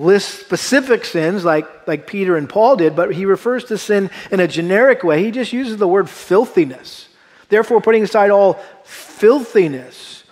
lists 0.00 0.38
specific 0.38 1.04
sins 1.04 1.44
like, 1.44 1.86
like 1.86 2.06
Peter 2.06 2.36
and 2.36 2.48
Paul 2.48 2.76
did, 2.76 2.96
but 2.96 3.14
he 3.14 3.24
refers 3.26 3.64
to 3.64 3.78
sin 3.78 4.10
in 4.30 4.40
a 4.40 4.48
generic 4.48 5.04
way. 5.04 5.22
He 5.22 5.30
just 5.30 5.52
uses 5.52 5.76
the 5.76 5.88
word 5.88 6.08
filthiness. 6.08 7.08
Therefore, 7.48 7.80
putting 7.80 8.02
aside 8.02 8.30
all 8.30 8.54
filthiness 8.84 10.24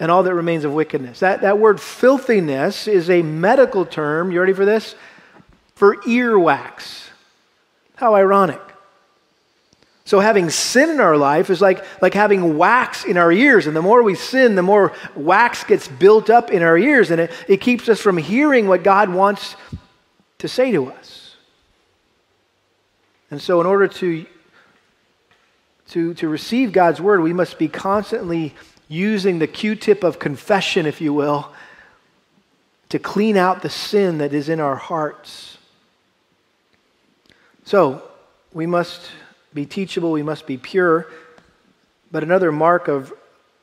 and 0.00 0.10
all 0.10 0.22
that 0.22 0.34
remains 0.34 0.64
of 0.64 0.72
wickedness. 0.72 1.20
That, 1.20 1.42
that 1.42 1.58
word 1.58 1.80
filthiness 1.80 2.88
is 2.88 3.10
a 3.10 3.22
medical 3.22 3.84
term, 3.84 4.32
you 4.32 4.40
ready 4.40 4.52
for 4.52 4.64
this? 4.64 4.94
For 5.74 5.96
earwax. 5.98 7.08
How 7.96 8.14
ironic. 8.14 8.60
So 10.14 10.20
having 10.20 10.48
sin 10.48 10.90
in 10.90 11.00
our 11.00 11.16
life 11.16 11.50
is 11.50 11.60
like, 11.60 11.84
like 12.00 12.14
having 12.14 12.56
wax 12.56 13.04
in 13.04 13.16
our 13.16 13.32
ears. 13.32 13.66
And 13.66 13.74
the 13.74 13.82
more 13.82 14.00
we 14.00 14.14
sin, 14.14 14.54
the 14.54 14.62
more 14.62 14.92
wax 15.16 15.64
gets 15.64 15.88
built 15.88 16.30
up 16.30 16.52
in 16.52 16.62
our 16.62 16.78
ears. 16.78 17.10
And 17.10 17.22
it, 17.22 17.32
it 17.48 17.60
keeps 17.60 17.88
us 17.88 18.00
from 18.00 18.16
hearing 18.16 18.68
what 18.68 18.84
God 18.84 19.08
wants 19.08 19.56
to 20.38 20.46
say 20.46 20.70
to 20.70 20.92
us. 20.92 21.34
And 23.32 23.42
so 23.42 23.60
in 23.60 23.66
order 23.66 23.88
to, 23.88 24.24
to, 25.88 26.14
to 26.14 26.28
receive 26.28 26.70
God's 26.70 27.00
word, 27.00 27.20
we 27.20 27.32
must 27.32 27.58
be 27.58 27.66
constantly 27.66 28.54
using 28.86 29.40
the 29.40 29.48
Q-tip 29.48 30.04
of 30.04 30.20
confession, 30.20 30.86
if 30.86 31.00
you 31.00 31.12
will, 31.12 31.50
to 32.90 33.00
clean 33.00 33.36
out 33.36 33.62
the 33.62 33.68
sin 33.68 34.18
that 34.18 34.32
is 34.32 34.48
in 34.48 34.60
our 34.60 34.76
hearts. 34.76 35.58
So 37.64 38.00
we 38.52 38.66
must 38.66 39.10
be 39.54 39.64
teachable, 39.64 40.12
we 40.12 40.22
must 40.22 40.46
be 40.46 40.58
pure. 40.58 41.06
But 42.10 42.22
another 42.22 42.52
mark 42.52 42.88
of, 42.88 43.12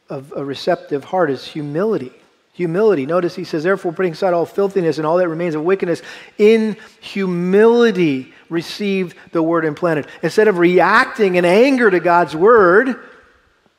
of 0.10 0.34
a 0.36 0.44
receptive 0.44 1.04
heart 1.04 1.30
is 1.30 1.46
humility. 1.46 2.14
Humility. 2.54 3.06
Notice 3.06 3.36
he 3.36 3.44
says, 3.44 3.64
therefore, 3.64 3.94
putting 3.94 4.14
aside 4.14 4.34
all 4.34 4.46
filthiness 4.46 4.98
and 4.98 5.06
all 5.06 5.18
that 5.18 5.28
remains 5.30 5.56
of 5.56 5.64
wickedness, 5.64 6.02
in 6.38 6.76
humility 7.00 8.34
receive 8.50 9.16
the 9.32 9.42
word 9.42 9.64
implanted. 9.64 10.08
Instead 10.22 10.48
of 10.48 10.58
reacting 10.58 11.36
in 11.36 11.46
anger 11.46 11.90
to 11.90 12.00
God's 12.00 12.36
word, 12.36 13.00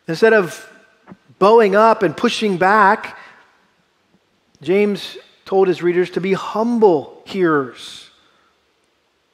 instead 0.08 0.32
of 0.32 0.68
bowing 1.38 1.76
up 1.76 2.02
and 2.02 2.16
pushing 2.16 2.56
back, 2.56 3.18
James 4.62 5.18
told 5.44 5.68
his 5.68 5.82
readers 5.82 6.10
to 6.10 6.20
be 6.20 6.32
humble 6.32 7.22
hearers. 7.26 8.08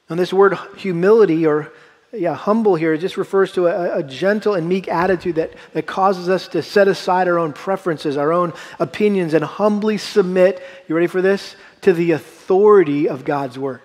And 0.09 0.19
this 0.19 0.33
word 0.33 0.59
humility 0.77 1.47
or 1.47 1.71
yeah, 2.13 2.35
humble 2.35 2.75
here 2.75 2.97
just 2.97 3.19
refers 3.19 3.53
to 3.53 3.67
a, 3.67 3.99
a, 3.99 4.03
gentle 4.03 4.55
and 4.55 4.67
meek 4.67 4.89
attitude 4.89 5.35
that, 5.35 5.53
that 5.75 5.87
causes 5.87 6.29
us 6.29 6.49
to 6.49 6.63
set 6.63 6.89
aside 6.89 7.29
our 7.29 7.39
own 7.39 7.53
preferences, 7.53 8.17
our 8.17 8.33
own 8.33 8.55
opinions, 8.79 9.35
and 9.35 9.45
humbly 9.45 9.99
submit, 9.99 10.63
you 10.89 10.95
ready 10.95 11.07
for 11.07 11.21
this? 11.21 11.55
To 11.83 11.93
the 11.93 12.13
authority 12.13 13.09
of 13.09 13.25
God's 13.25 13.59
word. 13.59 13.83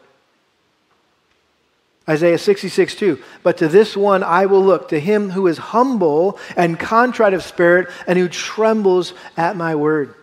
Isaiah 2.08 2.38
66, 2.38 2.96
2. 2.96 3.22
But 3.44 3.58
to 3.58 3.68
this 3.68 3.96
one 3.96 4.24
I 4.24 4.46
will 4.46 4.64
look, 4.64 4.90
to 4.90 5.00
him 5.00 5.30
who 5.30 5.48
is 5.48 5.58
humble 5.58 6.40
and 6.56 6.80
contrite 6.80 7.34
of 7.34 7.44
spirit 7.44 7.90
and 8.08 8.18
who 8.18 8.30
trembles 8.30 9.14
at 9.36 9.58
my 9.58 9.76
word. 9.76 10.16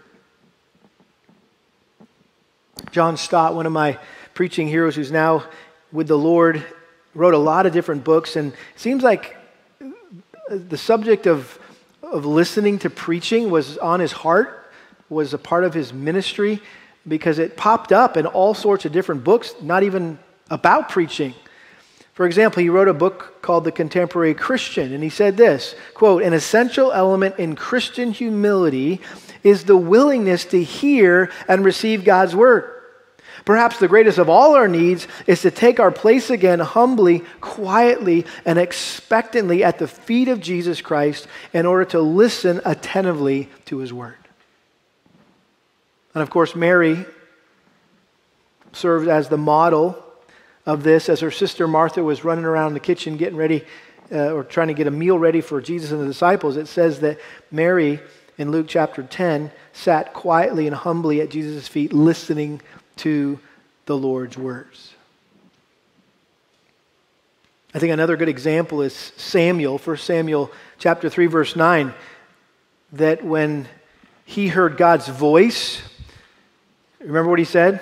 John 2.93 3.19
Stott, 3.19 3.55
one 3.55 3.67
of 3.67 3.73
my 3.73 3.99
preaching 4.33 4.69
heroes 4.69 4.97
who's 4.97 5.13
now 5.13 5.45
with 5.93 6.09
the 6.09 6.19
Lord 6.19 6.65
wrote 7.14 7.35
a 7.35 7.38
lot 7.38 7.66
of 7.66 7.73
different 7.73 8.05
books, 8.05 8.37
and 8.37 8.53
it 8.53 8.59
seems 8.77 9.03
like 9.03 9.37
the 10.49 10.79
subject 10.79 11.27
of, 11.27 11.59
of 12.03 12.27
listening 12.27 12.79
to 12.81 12.90
preaching 12.90 13.51
was 13.51 13.79
on 13.79 14.01
his 14.01 14.12
heart, 14.12 14.73
was 15.09 15.35
a 15.35 15.38
part 15.38 15.64
of 15.64 15.75
his 15.75 15.92
ministry, 15.92 16.61
because 17.07 17.38
it 17.38 17.57
popped 17.57 17.92
up 17.92 18.16
in 18.16 18.27
all 18.27 18.55
sorts 18.55 18.85
of 18.85 18.92
different 18.92 19.25
books, 19.25 19.55
not 19.62 19.83
even 19.83 20.18
about 20.51 20.88
preaching. 20.88 21.35
For 22.12 22.27
example, 22.27 22.62
he 22.62 22.68
wrote 22.68 22.88
a 22.88 22.94
book 22.94 23.40
called 23.40 23.64
The 23.64 23.73
Contemporary 23.73 24.35
Christian, 24.35 24.92
and 24.92 25.03
he 25.03 25.09
said 25.09 25.37
this 25.37 25.75
quote, 25.94 26.23
An 26.23 26.33
essential 26.33 26.92
element 26.92 27.38
in 27.38 27.57
Christian 27.57 28.12
humility 28.12 29.01
is 29.42 29.64
the 29.64 29.77
willingness 29.77 30.44
to 30.46 30.62
hear 30.62 31.31
and 31.49 31.64
receive 31.64 32.05
God's 32.05 32.37
word. 32.37 32.80
Perhaps 33.44 33.79
the 33.79 33.88
greatest 33.88 34.18
of 34.18 34.29
all 34.29 34.55
our 34.55 34.68
needs 34.68 35.09
is 35.26 35.42
to 35.42 35.50
take 35.50 35.81
our 35.81 35.90
place 35.90 36.31
again 36.31 36.61
humbly, 36.61 37.20
quietly, 37.40 38.26
and 38.44 38.59
expectantly 38.59 39.64
at 39.64 39.79
the 39.79 39.88
feet 39.88 40.29
of 40.29 40.40
Jesus 40.40 40.81
Christ 40.81 41.26
in 41.53 41.66
order 41.66 41.85
to 41.87 42.00
listen 42.00 42.61
attentively 42.64 43.48
to 43.66 43.79
his 43.79 43.92
word. 43.92 44.16
And 46.14 46.22
of 46.22 46.31
course, 46.31 46.55
Mary 46.55 47.05
served 48.72 49.09
as 49.09 49.29
the 49.29 49.38
model 49.38 50.03
of 50.66 50.83
this 50.83 51.09
as 51.09 51.20
her 51.20 51.31
sister 51.31 51.66
Martha 51.66 52.03
was 52.03 52.24
running 52.24 52.44
around 52.44 52.74
the 52.74 52.81
kitchen 52.81 53.16
getting 53.16 53.37
ready 53.37 53.64
uh, 54.12 54.33
or 54.33 54.44
trying 54.44 54.68
to 54.68 54.74
get 54.74 54.87
a 54.87 54.90
meal 54.90 55.18
ready 55.18 55.40
for 55.40 55.61
Jesus 55.61 55.92
and 55.92 56.00
the 56.00 56.07
disciples. 56.07 56.57
It 56.57 56.66
says 56.66 57.00
that 57.00 57.18
Mary 57.50 58.00
in 58.38 58.50
Luke 58.50 58.66
chapter 58.68 59.03
10 59.03 59.50
sat 59.72 60.12
quietly 60.12 60.66
and 60.66 60.74
humbly 60.74 61.20
at 61.20 61.31
Jesus' 61.31 61.68
feet 61.68 61.92
listening 61.92 62.61
to 63.01 63.39
the 63.87 63.97
Lord's 63.97 64.37
words. 64.37 64.95
I 67.75 67.79
think 67.79 67.93
another 67.93 68.17
good 68.17 68.29
example 68.29 68.83
is 68.83 68.95
Samuel, 69.17 69.79
1 69.79 69.97
Samuel 69.99 70.51
chapter 70.79 71.09
3 71.09 71.27
verse 71.27 71.55
9 71.55 71.95
that 72.93 73.25
when 73.25 73.69
he 74.25 74.49
heard 74.49 74.77
God's 74.77 75.09
voice, 75.09 75.81
remember 76.99 77.31
what 77.31 77.39
he 77.39 77.45
said? 77.45 77.81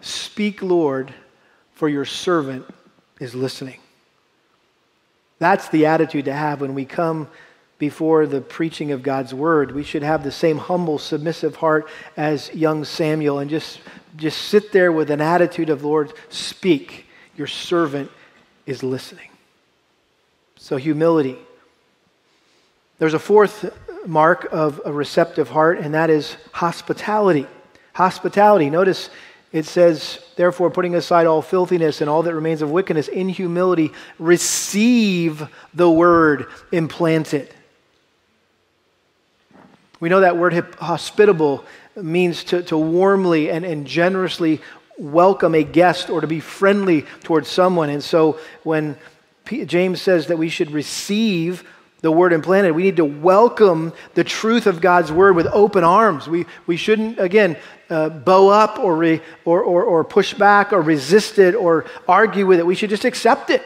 Speak, 0.00 0.62
Lord, 0.62 1.12
for 1.74 1.88
your 1.88 2.04
servant 2.04 2.64
is 3.20 3.34
listening. 3.34 3.80
That's 5.38 5.68
the 5.68 5.86
attitude 5.86 6.26
to 6.26 6.32
have 6.32 6.60
when 6.60 6.74
we 6.74 6.84
come 6.84 7.28
before 7.78 8.26
the 8.26 8.40
preaching 8.40 8.90
of 8.90 9.02
God's 9.02 9.32
word. 9.32 9.72
We 9.72 9.84
should 9.84 10.02
have 10.02 10.24
the 10.24 10.32
same 10.32 10.58
humble, 10.58 10.98
submissive 10.98 11.56
heart 11.56 11.88
as 12.16 12.52
young 12.54 12.84
Samuel 12.84 13.38
and 13.38 13.48
just, 13.48 13.80
just 14.16 14.38
sit 14.42 14.72
there 14.72 14.90
with 14.90 15.10
an 15.10 15.20
attitude 15.20 15.70
of, 15.70 15.84
Lord, 15.84 16.12
speak. 16.28 17.06
Your 17.36 17.46
servant 17.46 18.10
is 18.66 18.82
listening. 18.82 19.30
So, 20.56 20.76
humility. 20.76 21.38
There's 22.98 23.14
a 23.14 23.18
fourth 23.18 23.72
mark 24.06 24.48
of 24.50 24.80
a 24.84 24.92
receptive 24.92 25.48
heart, 25.48 25.78
and 25.78 25.94
that 25.94 26.10
is 26.10 26.36
hospitality. 26.52 27.46
Hospitality. 27.92 28.70
Notice 28.70 29.10
it 29.52 29.64
says, 29.64 30.20
therefore, 30.36 30.70
putting 30.70 30.94
aside 30.94 31.26
all 31.26 31.40
filthiness 31.40 32.00
and 32.00 32.10
all 32.10 32.22
that 32.22 32.34
remains 32.34 32.60
of 32.60 32.70
wickedness, 32.70 33.08
in 33.08 33.28
humility, 33.28 33.92
receive 34.18 35.48
the 35.72 35.90
word 35.90 36.46
implanted. 36.70 37.54
We 40.00 40.08
know 40.08 40.20
that 40.20 40.36
word 40.36 40.54
hospitable 40.76 41.64
means 41.96 42.44
to, 42.44 42.62
to 42.64 42.78
warmly 42.78 43.50
and, 43.50 43.64
and 43.64 43.86
generously 43.86 44.60
welcome 44.96 45.54
a 45.54 45.64
guest 45.64 46.10
or 46.10 46.20
to 46.20 46.26
be 46.26 46.40
friendly 46.40 47.02
towards 47.22 47.48
someone. 47.48 47.90
And 47.90 48.02
so 48.02 48.38
when 48.62 48.96
P- 49.44 49.64
James 49.64 50.00
says 50.00 50.26
that 50.28 50.36
we 50.36 50.48
should 50.48 50.70
receive 50.70 51.64
the 52.00 52.12
word 52.12 52.32
implanted. 52.32 52.76
We 52.76 52.84
need 52.84 52.96
to 52.96 53.04
welcome 53.04 53.92
the 54.14 54.22
truth 54.22 54.66
of 54.66 54.80
God's 54.80 55.10
word 55.10 55.34
with 55.34 55.46
open 55.48 55.82
arms. 55.82 56.28
We, 56.28 56.46
we 56.66 56.76
shouldn't, 56.76 57.18
again, 57.18 57.56
uh, 57.90 58.08
bow 58.08 58.48
up 58.48 58.78
or, 58.78 58.96
re, 58.96 59.20
or, 59.44 59.62
or, 59.62 59.82
or 59.82 60.04
push 60.04 60.34
back 60.34 60.72
or 60.72 60.80
resist 60.80 61.38
it 61.38 61.54
or 61.54 61.86
argue 62.06 62.46
with 62.46 62.60
it. 62.60 62.66
We 62.66 62.76
should 62.76 62.90
just 62.90 63.04
accept 63.04 63.50
it. 63.50 63.62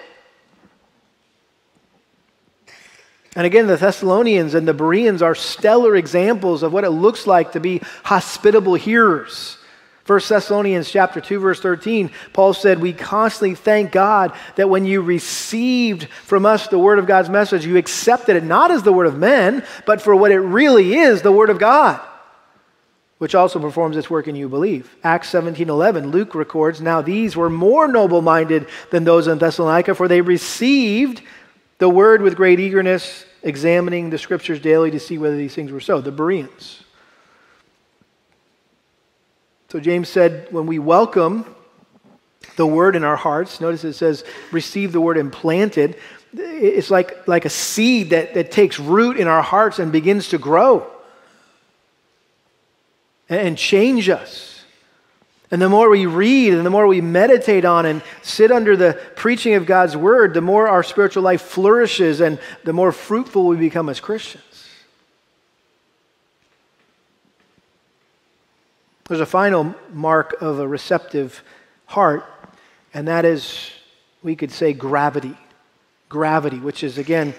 And 3.35 3.47
again, 3.47 3.67
the 3.67 3.77
Thessalonians 3.77 4.55
and 4.55 4.69
the 4.69 4.75
Bereans 4.75 5.23
are 5.23 5.35
stellar 5.35 5.97
examples 5.97 6.63
of 6.63 6.73
what 6.73 6.85
it 6.85 6.91
looks 6.91 7.27
like 7.27 7.53
to 7.53 7.61
be 7.61 7.81
hospitable 8.05 8.75
hearers. 8.75 9.59
1 10.07 10.21
Thessalonians 10.29 10.91
chapter 10.91 11.21
2 11.21 11.39
verse 11.39 11.61
13 11.61 12.11
Paul 12.33 12.55
said 12.55 12.81
we 12.81 12.93
constantly 12.93 13.55
thank 13.55 13.93
God 13.93 14.33
that 14.57 14.69
when 14.69 14.85
you 14.85 15.01
received 15.01 16.09
from 16.09 16.45
us 16.45 16.67
the 16.67 16.79
word 16.79 16.99
of 16.99 17.07
God's 17.07 17.29
message 17.29 17.65
you 17.65 17.77
accepted 17.77 18.35
it 18.35 18.43
not 18.43 18.73
as 18.73 18.83
the 18.83 18.93
word 18.93 19.07
of 19.07 19.17
men 19.17 19.65
but 19.87 20.03
for 20.03 20.17
what 20.17 20.33
it 20.33 20.41
really 20.41 20.95
is 20.95 21.23
the 21.23 21.31
word 21.31 21.51
of 21.51 21.61
God 21.61 22.01
which 23.19 23.37
also 23.37 23.61
performs 23.61 23.97
its 23.97 24.11
work 24.11 24.27
in 24.27 24.35
you 24.35 24.49
believe 24.49 24.93
Acts 25.05 25.31
17:11 25.31 26.11
Luke 26.11 26.35
records 26.35 26.81
now 26.81 27.01
these 27.01 27.37
were 27.37 27.49
more 27.49 27.87
noble-minded 27.87 28.67
than 28.91 29.05
those 29.05 29.29
in 29.29 29.39
Thessalonica 29.39 29.95
for 29.95 30.09
they 30.09 30.21
received 30.21 31.23
the 31.83 31.89
word 31.89 32.23
with 32.23 32.37
great 32.37 32.61
eagerness 32.61 33.27
examining 33.43 34.09
the 34.09 34.17
scriptures 34.17 34.61
daily 34.61 34.89
to 34.93 35.01
see 35.01 35.19
whether 35.19 35.35
these 35.37 35.53
things 35.53 35.73
were 35.73 35.81
so 35.81 36.01
the 36.01 36.13
Bereans 36.13 36.85
so 39.69 39.81
James 39.81 40.09
said, 40.09 40.47
when 40.53 40.67
we 40.67 40.79
welcome 40.79 41.45
the 42.57 42.67
word 42.67 42.95
in 42.95 43.03
our 43.03 43.17
hearts, 43.17 43.61
notice 43.61 43.83
it 43.85 43.95
says, 43.95 44.23
receive 44.53 44.93
the 44.93 45.01
word 45.01 45.17
implanted. 45.17 45.97
It's 46.35 46.91
like, 46.91 47.27
like 47.27 47.47
a 47.47 47.51
seed 47.51 48.11
that, 48.11 48.35
that 48.35 48.53
takes 48.53 48.79
root 48.79 49.17
in 49.17 49.27
our 49.27 49.43
hearts 49.43 49.79
and 49.79 49.91
begins 49.91 50.29
to 50.29 50.39
grow 50.39 50.87
and 53.31 53.57
change 53.57 54.11
us. 54.11 54.52
And 55.53 55.61
the 55.61 55.69
more 55.69 55.91
we 55.91 56.07
read 56.07 56.55
and 56.55 56.65
the 56.65 56.71
more 56.71 56.87
we 56.87 57.03
meditate 57.03 57.67
on 57.67 57.85
and 57.85 58.03
sit 58.23 58.51
under 58.51 58.75
the 58.75 58.99
preaching 59.17 59.53
of 59.53 59.67
God's 59.67 59.95
word, 59.95 60.33
the 60.33 60.41
more 60.41 60.67
our 60.67 60.83
spiritual 60.83 61.23
life 61.23 61.43
flourishes 61.43 62.23
and 62.23 62.41
the 62.65 62.73
more 62.73 62.91
fruitful 62.91 63.47
we 63.47 63.57
become 63.57 63.91
as 63.91 64.01
Christians. 64.01 64.45
There's 69.09 69.21
a 69.21 69.27
final 69.27 69.75
mark 69.93 70.41
of 70.41 70.59
a 70.59 70.67
receptive 70.67 71.43
heart, 71.85 72.25
and 72.95 73.07
that 73.09 73.27
is, 73.27 73.71
we 74.23 74.35
could 74.35 74.51
say, 74.51 74.73
gravity. 74.73 75.37
Gravity, 76.09 76.61
which 76.61 76.83
is, 76.83 76.97
again, 76.97 77.35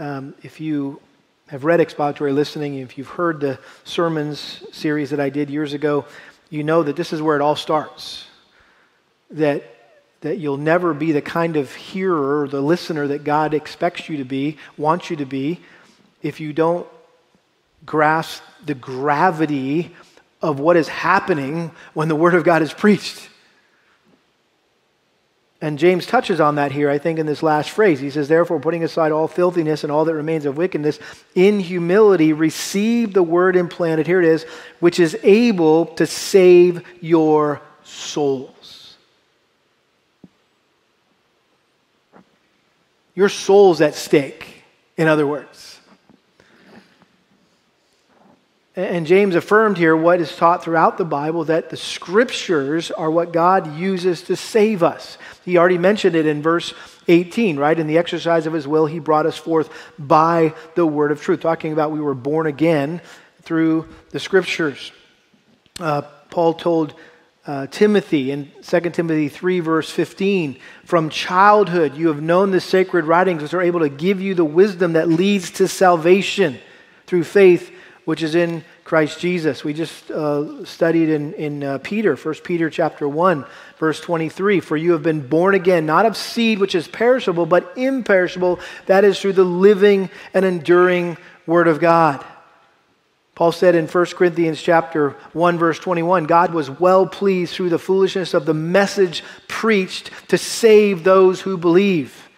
um, 0.00 0.34
if 0.42 0.60
you 0.60 1.00
have 1.46 1.64
read 1.64 1.80
expository 1.80 2.32
listening, 2.32 2.78
if 2.78 2.98
you've 2.98 3.08
heard 3.08 3.38
the 3.38 3.58
sermons 3.84 4.64
series 4.72 5.10
that 5.10 5.20
I 5.20 5.28
did 5.28 5.48
years 5.48 5.74
ago, 5.74 6.06
you 6.52 6.62
know 6.62 6.82
that 6.82 6.96
this 6.96 7.14
is 7.14 7.22
where 7.22 7.34
it 7.34 7.40
all 7.40 7.56
starts. 7.56 8.26
That, 9.30 9.64
that 10.20 10.36
you'll 10.36 10.58
never 10.58 10.92
be 10.92 11.12
the 11.12 11.22
kind 11.22 11.56
of 11.56 11.74
hearer, 11.74 12.46
the 12.46 12.60
listener 12.60 13.08
that 13.08 13.24
God 13.24 13.54
expects 13.54 14.06
you 14.10 14.18
to 14.18 14.24
be, 14.24 14.58
wants 14.76 15.08
you 15.08 15.16
to 15.16 15.24
be, 15.24 15.60
if 16.22 16.40
you 16.40 16.52
don't 16.52 16.86
grasp 17.86 18.42
the 18.66 18.74
gravity 18.74 19.96
of 20.42 20.60
what 20.60 20.76
is 20.76 20.88
happening 20.88 21.70
when 21.94 22.08
the 22.08 22.16
Word 22.16 22.34
of 22.34 22.44
God 22.44 22.60
is 22.60 22.74
preached. 22.74 23.30
And 25.62 25.78
James 25.78 26.06
touches 26.06 26.40
on 26.40 26.56
that 26.56 26.72
here, 26.72 26.90
I 26.90 26.98
think, 26.98 27.20
in 27.20 27.26
this 27.26 27.40
last 27.40 27.70
phrase. 27.70 28.00
He 28.00 28.10
says, 28.10 28.26
Therefore, 28.26 28.58
putting 28.58 28.82
aside 28.82 29.12
all 29.12 29.28
filthiness 29.28 29.84
and 29.84 29.92
all 29.92 30.04
that 30.04 30.14
remains 30.14 30.44
of 30.44 30.56
wickedness, 30.56 30.98
in 31.36 31.60
humility 31.60 32.32
receive 32.32 33.14
the 33.14 33.22
word 33.22 33.54
implanted, 33.54 34.08
here 34.08 34.20
it 34.20 34.26
is, 34.26 34.42
which 34.80 34.98
is 34.98 35.16
able 35.22 35.86
to 35.86 36.04
save 36.04 36.82
your 37.00 37.62
souls. 37.84 38.96
Your 43.14 43.28
soul's 43.28 43.80
at 43.80 43.94
stake, 43.94 44.64
in 44.96 45.06
other 45.06 45.28
words. 45.28 45.71
And 48.74 49.06
James 49.06 49.34
affirmed 49.34 49.76
here 49.76 49.94
what 49.94 50.20
is 50.20 50.34
taught 50.34 50.64
throughout 50.64 50.96
the 50.96 51.04
Bible 51.04 51.44
that 51.44 51.68
the 51.68 51.76
scriptures 51.76 52.90
are 52.90 53.10
what 53.10 53.30
God 53.30 53.76
uses 53.76 54.22
to 54.22 54.36
save 54.36 54.82
us. 54.82 55.18
He 55.44 55.58
already 55.58 55.76
mentioned 55.76 56.16
it 56.16 56.24
in 56.24 56.40
verse 56.40 56.72
18, 57.06 57.58
right? 57.58 57.78
In 57.78 57.86
the 57.86 57.98
exercise 57.98 58.46
of 58.46 58.54
his 58.54 58.66
will, 58.66 58.86
he 58.86 58.98
brought 58.98 59.26
us 59.26 59.36
forth 59.36 59.68
by 59.98 60.54
the 60.74 60.86
word 60.86 61.12
of 61.12 61.20
truth, 61.20 61.40
talking 61.40 61.74
about 61.74 61.90
we 61.90 62.00
were 62.00 62.14
born 62.14 62.46
again 62.46 63.02
through 63.42 63.88
the 64.08 64.20
scriptures. 64.20 64.90
Uh, 65.78 66.00
Paul 66.30 66.54
told 66.54 66.94
uh, 67.46 67.66
Timothy 67.66 68.30
in 68.30 68.50
2 68.62 68.80
Timothy 68.90 69.28
3, 69.28 69.60
verse 69.60 69.90
15, 69.90 70.58
from 70.86 71.10
childhood 71.10 71.94
you 71.94 72.08
have 72.08 72.22
known 72.22 72.52
the 72.52 72.60
sacred 72.60 73.04
writings, 73.04 73.42
which 73.42 73.52
are 73.52 73.60
able 73.60 73.80
to 73.80 73.90
give 73.90 74.22
you 74.22 74.34
the 74.34 74.46
wisdom 74.46 74.94
that 74.94 75.08
leads 75.08 75.50
to 75.50 75.68
salvation 75.68 76.58
through 77.06 77.24
faith 77.24 77.70
which 78.04 78.22
is 78.22 78.34
in 78.34 78.64
Christ 78.84 79.20
Jesus. 79.20 79.62
We 79.62 79.74
just 79.74 80.10
uh, 80.10 80.64
studied 80.64 81.08
in, 81.08 81.34
in 81.34 81.62
uh, 81.62 81.78
Peter, 81.78 82.16
1 82.16 82.34
Peter 82.42 82.68
chapter 82.68 83.08
1, 83.08 83.44
verse 83.78 84.00
23. 84.00 84.60
For 84.60 84.76
you 84.76 84.92
have 84.92 85.02
been 85.02 85.26
born 85.26 85.54
again, 85.54 85.86
not 85.86 86.06
of 86.06 86.16
seed 86.16 86.58
which 86.58 86.74
is 86.74 86.88
perishable, 86.88 87.46
but 87.46 87.72
imperishable. 87.76 88.58
That 88.86 89.04
is 89.04 89.20
through 89.20 89.34
the 89.34 89.44
living 89.44 90.10
and 90.34 90.44
enduring 90.44 91.16
Word 91.46 91.68
of 91.68 91.80
God. 91.80 92.24
Paul 93.34 93.52
said 93.52 93.74
in 93.74 93.86
1 93.86 94.06
Corinthians 94.06 94.60
chapter 94.60 95.10
1 95.32 95.58
verse 95.58 95.78
21, 95.78 96.24
God 96.24 96.52
was 96.52 96.68
well 96.68 97.06
pleased 97.06 97.54
through 97.54 97.70
the 97.70 97.78
foolishness 97.78 98.34
of 98.34 98.44
the 98.44 98.54
message 98.54 99.24
preached 99.48 100.10
to 100.28 100.36
save 100.36 101.02
those 101.02 101.40
who 101.40 101.56
believe. 101.56 102.28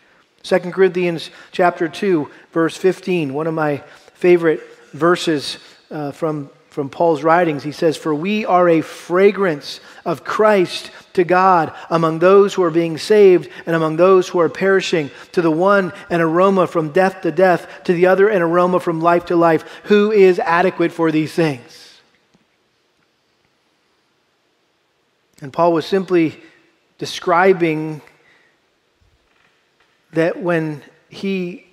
2 0.44 0.58
Corinthians 0.58 1.30
chapter 1.52 1.88
2 1.88 2.30
verse 2.52 2.76
15, 2.76 3.34
one 3.34 3.46
of 3.46 3.54
my 3.54 3.78
favorite 4.14 4.60
verses 4.94 5.58
uh, 5.90 6.12
from, 6.12 6.48
from 6.70 6.88
Paul's 6.88 7.22
writings. 7.22 7.62
He 7.62 7.72
says, 7.72 7.96
For 7.96 8.14
we 8.14 8.46
are 8.46 8.68
a 8.68 8.80
fragrance 8.80 9.80
of 10.04 10.24
Christ 10.24 10.90
to 11.12 11.24
God 11.24 11.74
among 11.90 12.20
those 12.20 12.54
who 12.54 12.62
are 12.62 12.70
being 12.70 12.96
saved 12.96 13.50
and 13.66 13.76
among 13.76 13.96
those 13.96 14.28
who 14.28 14.40
are 14.40 14.48
perishing. 14.48 15.10
To 15.32 15.42
the 15.42 15.50
one, 15.50 15.92
an 16.10 16.20
aroma 16.20 16.66
from 16.66 16.92
death 16.92 17.20
to 17.22 17.32
death, 17.32 17.68
to 17.84 17.92
the 17.92 18.06
other, 18.06 18.28
an 18.28 18.40
aroma 18.40 18.80
from 18.80 19.00
life 19.00 19.26
to 19.26 19.36
life. 19.36 19.62
Who 19.84 20.10
is 20.12 20.38
adequate 20.38 20.92
for 20.92 21.12
these 21.12 21.32
things? 21.32 22.00
And 25.42 25.52
Paul 25.52 25.72
was 25.72 25.84
simply 25.84 26.40
describing 26.98 28.00
that 30.12 30.40
when 30.40 30.82
he 31.08 31.63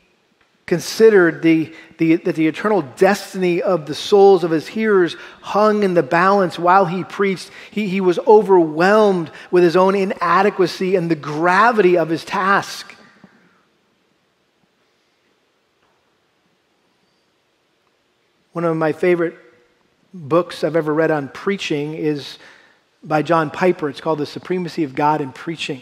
considered 0.71 1.41
the, 1.41 1.73
the, 1.97 2.15
that 2.15 2.35
the 2.35 2.47
eternal 2.47 2.81
destiny 2.95 3.61
of 3.61 3.87
the 3.87 3.93
souls 3.93 4.45
of 4.45 4.51
his 4.51 4.69
hearers 4.69 5.17
hung 5.41 5.83
in 5.83 5.95
the 5.95 6.01
balance 6.01 6.57
while 6.57 6.85
he 6.85 7.03
preached. 7.03 7.51
He, 7.71 7.89
he 7.89 7.99
was 7.99 8.17
overwhelmed 8.19 9.31
with 9.51 9.65
his 9.65 9.75
own 9.75 9.95
inadequacy 9.95 10.95
and 10.95 11.11
the 11.11 11.15
gravity 11.15 11.97
of 11.97 12.07
his 12.07 12.23
task. 12.23 12.95
One 18.53 18.63
of 18.63 18.77
my 18.77 18.93
favorite 18.93 19.37
books 20.13 20.63
I've 20.63 20.77
ever 20.77 20.93
read 20.93 21.11
on 21.11 21.27
preaching 21.27 21.95
is 21.95 22.37
by 23.03 23.23
John 23.23 23.51
Piper. 23.51 23.89
It's 23.89 23.99
called 23.99 24.19
The 24.19 24.25
Supremacy 24.25 24.85
of 24.85 24.95
God 24.95 25.19
in 25.19 25.33
Preaching. 25.33 25.81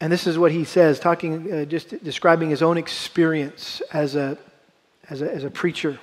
And 0.00 0.10
this 0.10 0.26
is 0.26 0.38
what 0.38 0.50
he 0.50 0.64
says, 0.64 0.98
talking, 0.98 1.52
uh, 1.52 1.64
just 1.66 2.02
describing 2.02 2.48
his 2.48 2.62
own 2.62 2.78
experience 2.78 3.82
as 3.92 4.16
a, 4.16 4.38
as 5.10 5.20
a, 5.20 5.30
as 5.30 5.44
a 5.44 5.50
preacher, 5.50 6.00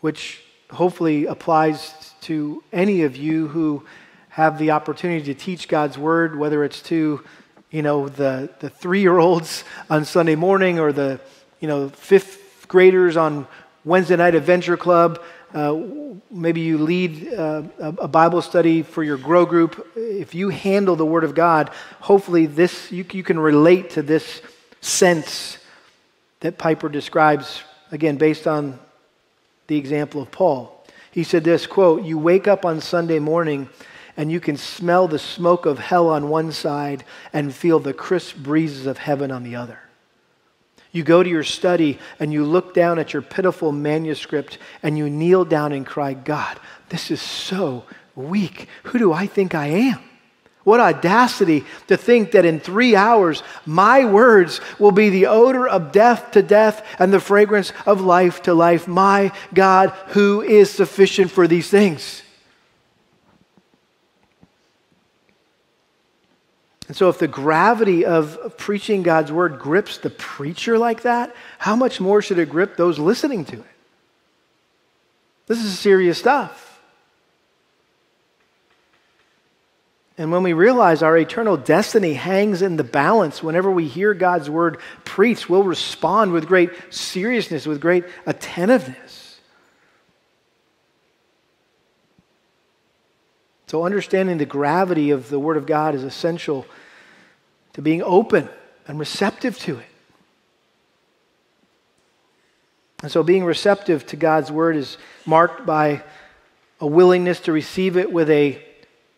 which 0.00 0.42
hopefully 0.70 1.26
applies 1.26 2.14
to 2.22 2.62
any 2.72 3.02
of 3.02 3.16
you 3.16 3.46
who 3.48 3.84
have 4.30 4.58
the 4.58 4.72
opportunity 4.72 5.24
to 5.24 5.34
teach 5.34 5.68
God's 5.68 5.96
word, 5.96 6.36
whether 6.36 6.64
it's 6.64 6.82
to, 6.82 7.24
you 7.70 7.82
know, 7.82 8.08
the, 8.08 8.50
the 8.58 8.70
three-year-olds 8.70 9.62
on 9.90 10.04
Sunday 10.04 10.34
morning 10.34 10.80
or 10.80 10.92
the, 10.92 11.20
you 11.60 11.68
know, 11.68 11.88
fifth 11.88 12.66
graders 12.66 13.16
on 13.16 13.46
Wednesday 13.84 14.16
night 14.16 14.34
adventure 14.34 14.76
club. 14.76 15.22
Uh, 15.54 15.80
maybe 16.30 16.60
you 16.60 16.76
lead 16.76 17.32
uh, 17.32 17.62
a 17.78 18.08
Bible 18.08 18.42
study 18.42 18.82
for 18.82 19.02
your 19.02 19.16
grow 19.16 19.46
group. 19.46 19.86
If 19.96 20.34
you 20.34 20.50
handle 20.50 20.94
the 20.94 21.06
Word 21.06 21.24
of 21.24 21.34
God, 21.34 21.70
hopefully 22.00 22.44
this 22.44 22.92
you, 22.92 23.04
you 23.12 23.22
can 23.22 23.38
relate 23.38 23.90
to 23.90 24.02
this 24.02 24.42
sense 24.80 25.58
that 26.40 26.58
Piper 26.58 26.88
describes 26.90 27.62
again 27.90 28.16
based 28.16 28.46
on 28.46 28.78
the 29.68 29.76
example 29.76 30.20
of 30.20 30.30
Paul. 30.30 30.84
He 31.10 31.24
said 31.24 31.44
this 31.44 31.66
quote, 31.66 32.04
"You 32.04 32.18
wake 32.18 32.46
up 32.46 32.66
on 32.66 32.80
Sunday 32.82 33.18
morning 33.18 33.70
and 34.18 34.30
you 34.30 34.40
can 34.40 34.58
smell 34.58 35.08
the 35.08 35.18
smoke 35.18 35.64
of 35.64 35.78
hell 35.78 36.10
on 36.10 36.28
one 36.28 36.52
side 36.52 37.04
and 37.32 37.54
feel 37.54 37.78
the 37.78 37.94
crisp 37.94 38.36
breezes 38.36 38.86
of 38.86 38.98
heaven 38.98 39.30
on 39.30 39.44
the 39.44 39.56
other." 39.56 39.80
You 40.92 41.02
go 41.02 41.22
to 41.22 41.28
your 41.28 41.44
study 41.44 41.98
and 42.18 42.32
you 42.32 42.44
look 42.44 42.74
down 42.74 42.98
at 42.98 43.12
your 43.12 43.22
pitiful 43.22 43.72
manuscript 43.72 44.58
and 44.82 44.96
you 44.96 45.10
kneel 45.10 45.44
down 45.44 45.72
and 45.72 45.86
cry, 45.86 46.14
God, 46.14 46.58
this 46.88 47.10
is 47.10 47.20
so 47.20 47.84
weak. 48.14 48.68
Who 48.84 48.98
do 48.98 49.12
I 49.12 49.26
think 49.26 49.54
I 49.54 49.66
am? 49.66 50.00
What 50.64 50.80
audacity 50.80 51.64
to 51.86 51.96
think 51.96 52.32
that 52.32 52.44
in 52.44 52.60
three 52.60 52.94
hours 52.94 53.42
my 53.64 54.04
words 54.04 54.60
will 54.78 54.92
be 54.92 55.08
the 55.08 55.26
odor 55.26 55.66
of 55.66 55.92
death 55.92 56.32
to 56.32 56.42
death 56.42 56.84
and 56.98 57.12
the 57.12 57.20
fragrance 57.20 57.72
of 57.86 58.02
life 58.02 58.42
to 58.42 58.52
life. 58.52 58.86
My 58.86 59.32
God, 59.54 59.90
who 60.08 60.42
is 60.42 60.70
sufficient 60.70 61.30
for 61.30 61.48
these 61.48 61.70
things? 61.70 62.22
And 66.88 66.96
so, 66.96 67.10
if 67.10 67.18
the 67.18 67.28
gravity 67.28 68.06
of 68.06 68.56
preaching 68.56 69.02
God's 69.02 69.30
word 69.30 69.58
grips 69.58 69.98
the 69.98 70.08
preacher 70.10 70.78
like 70.78 71.02
that, 71.02 71.36
how 71.58 71.76
much 71.76 72.00
more 72.00 72.22
should 72.22 72.38
it 72.38 72.48
grip 72.48 72.76
those 72.76 72.98
listening 72.98 73.44
to 73.46 73.56
it? 73.56 73.66
This 75.46 75.62
is 75.62 75.78
serious 75.78 76.18
stuff. 76.18 76.64
And 80.16 80.32
when 80.32 80.42
we 80.42 80.52
realize 80.52 81.02
our 81.02 81.16
eternal 81.16 81.56
destiny 81.56 82.14
hangs 82.14 82.60
in 82.60 82.76
the 82.76 82.84
balance, 82.84 83.40
whenever 83.42 83.70
we 83.70 83.86
hear 83.86 84.14
God's 84.14 84.50
word 84.50 84.78
preached, 85.04 85.48
we'll 85.48 85.62
respond 85.62 86.32
with 86.32 86.46
great 86.46 86.70
seriousness, 86.90 87.66
with 87.66 87.80
great 87.80 88.04
attentiveness. 88.26 89.17
So, 93.68 93.84
understanding 93.84 94.38
the 94.38 94.46
gravity 94.46 95.10
of 95.10 95.28
the 95.28 95.38
word 95.38 95.58
of 95.58 95.66
God 95.66 95.94
is 95.94 96.02
essential 96.02 96.64
to 97.74 97.82
being 97.82 98.02
open 98.02 98.48
and 98.86 98.98
receptive 98.98 99.58
to 99.60 99.78
it. 99.78 99.86
And 103.02 103.12
so, 103.12 103.22
being 103.22 103.44
receptive 103.44 104.06
to 104.06 104.16
God's 104.16 104.50
word 104.50 104.74
is 104.74 104.96
marked 105.26 105.66
by 105.66 106.02
a 106.80 106.86
willingness 106.86 107.40
to 107.40 107.52
receive 107.52 107.98
it 107.98 108.10
with 108.10 108.30
a, 108.30 108.58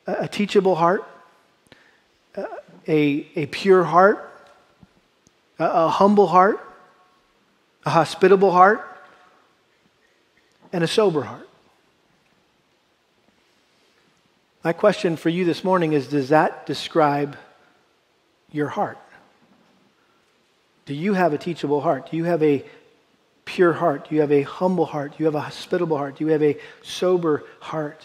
a 0.09 0.26
teachable 0.26 0.74
heart, 0.74 1.05
a, 2.36 3.28
a 3.36 3.46
pure 3.46 3.84
heart, 3.84 4.51
a, 5.61 5.64
a 5.64 5.88
humble 5.88 6.26
heart, 6.26 6.59
a 7.86 7.90
hospitable 7.90 8.51
heart, 8.51 8.84
and 10.72 10.82
a 10.82 10.88
sober 10.88 11.22
heart. 11.22 11.49
My 14.62 14.74
question 14.74 15.16
for 15.16 15.30
you 15.30 15.46
this 15.46 15.64
morning 15.64 15.94
is 15.94 16.06
Does 16.06 16.28
that 16.28 16.66
describe 16.66 17.36
your 18.52 18.68
heart? 18.68 18.98
Do 20.84 20.94
you 20.94 21.14
have 21.14 21.32
a 21.32 21.38
teachable 21.38 21.80
heart? 21.80 22.11
Do 22.11 22.16
you 22.16 22.24
have 22.24 22.42
a 22.42 22.64
pure 23.44 23.72
heart? 23.72 24.08
Do 24.08 24.14
you 24.14 24.20
have 24.20 24.32
a 24.32 24.42
humble 24.42 24.84
heart? 24.84 25.12
Do 25.12 25.16
you 25.20 25.24
have 25.26 25.34
a 25.34 25.40
hospitable 25.40 25.96
heart? 25.96 26.16
Do 26.16 26.24
you 26.24 26.32
have 26.32 26.42
a 26.42 26.58
sober 26.82 27.44
heart? 27.61 28.04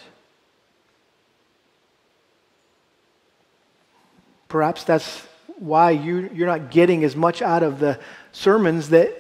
Perhaps 4.48 4.86
that's 4.86 5.28
why 5.58 5.92
you, 5.92 6.30
you're 6.34 6.48
not 6.48 6.72
getting 6.72 7.04
as 7.04 7.16
much 7.16 7.42
out 7.42 7.64
of 7.64 7.80
the 7.80 8.00
sermons 8.32 8.90
that 8.90 9.12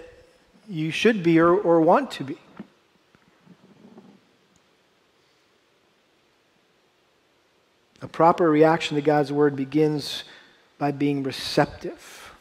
you 0.69 0.91
should 0.91 1.23
be 1.23 1.39
or 1.39 1.81
want 1.81 2.11
to 2.11 2.23
be. 2.23 2.38
A 8.05 8.07
proper 8.07 8.47
reaction 8.47 8.93
to 8.97 9.01
God's 9.01 9.31
word 9.31 9.55
begins 9.55 10.25
by 10.77 10.91
being 10.91 11.23
receptive. 11.23 12.35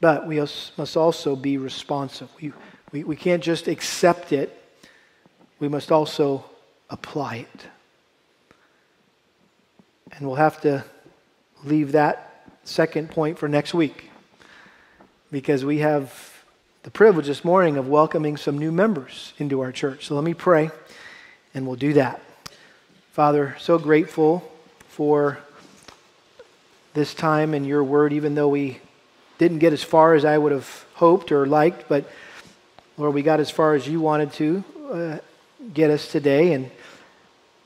But 0.00 0.26
we 0.26 0.40
must 0.40 0.96
also 0.96 1.36
be 1.36 1.58
responsive. 1.58 2.28
We, 2.40 2.52
we, 2.90 3.04
we 3.04 3.14
can't 3.14 3.40
just 3.40 3.68
accept 3.68 4.32
it, 4.32 4.60
we 5.60 5.68
must 5.68 5.92
also 5.92 6.44
apply 6.90 7.36
it. 7.36 7.66
And 10.10 10.26
we'll 10.26 10.34
have 10.34 10.60
to 10.62 10.84
leave 11.62 11.92
that 11.92 12.48
second 12.64 13.10
point 13.10 13.38
for 13.38 13.48
next 13.48 13.74
week 13.74 14.10
because 15.30 15.64
we 15.64 15.78
have 15.78 16.42
the 16.82 16.90
privilege 16.90 17.28
this 17.28 17.44
morning 17.44 17.76
of 17.76 17.86
welcoming 17.86 18.36
some 18.36 18.58
new 18.58 18.72
members 18.72 19.34
into 19.38 19.60
our 19.60 19.70
church. 19.70 20.08
So 20.08 20.16
let 20.16 20.24
me 20.24 20.34
pray 20.34 20.72
and 21.54 21.64
we'll 21.64 21.76
do 21.76 21.92
that. 21.92 22.20
Father, 23.12 23.54
so 23.60 23.78
grateful 23.78 24.42
for 24.88 25.38
this 26.94 27.12
time 27.12 27.52
and 27.52 27.66
your 27.66 27.84
word, 27.84 28.14
even 28.14 28.34
though 28.34 28.48
we 28.48 28.80
didn't 29.36 29.58
get 29.58 29.74
as 29.74 29.84
far 29.84 30.14
as 30.14 30.24
I 30.24 30.38
would 30.38 30.50
have 30.50 30.86
hoped 30.94 31.30
or 31.30 31.44
liked, 31.44 31.90
but 31.90 32.10
Lord, 32.96 33.12
we 33.12 33.20
got 33.20 33.38
as 33.38 33.50
far 33.50 33.74
as 33.74 33.86
you 33.86 34.00
wanted 34.00 34.32
to 34.32 34.64
uh, 34.90 35.18
get 35.74 35.90
us 35.90 36.10
today. 36.10 36.54
And 36.54 36.70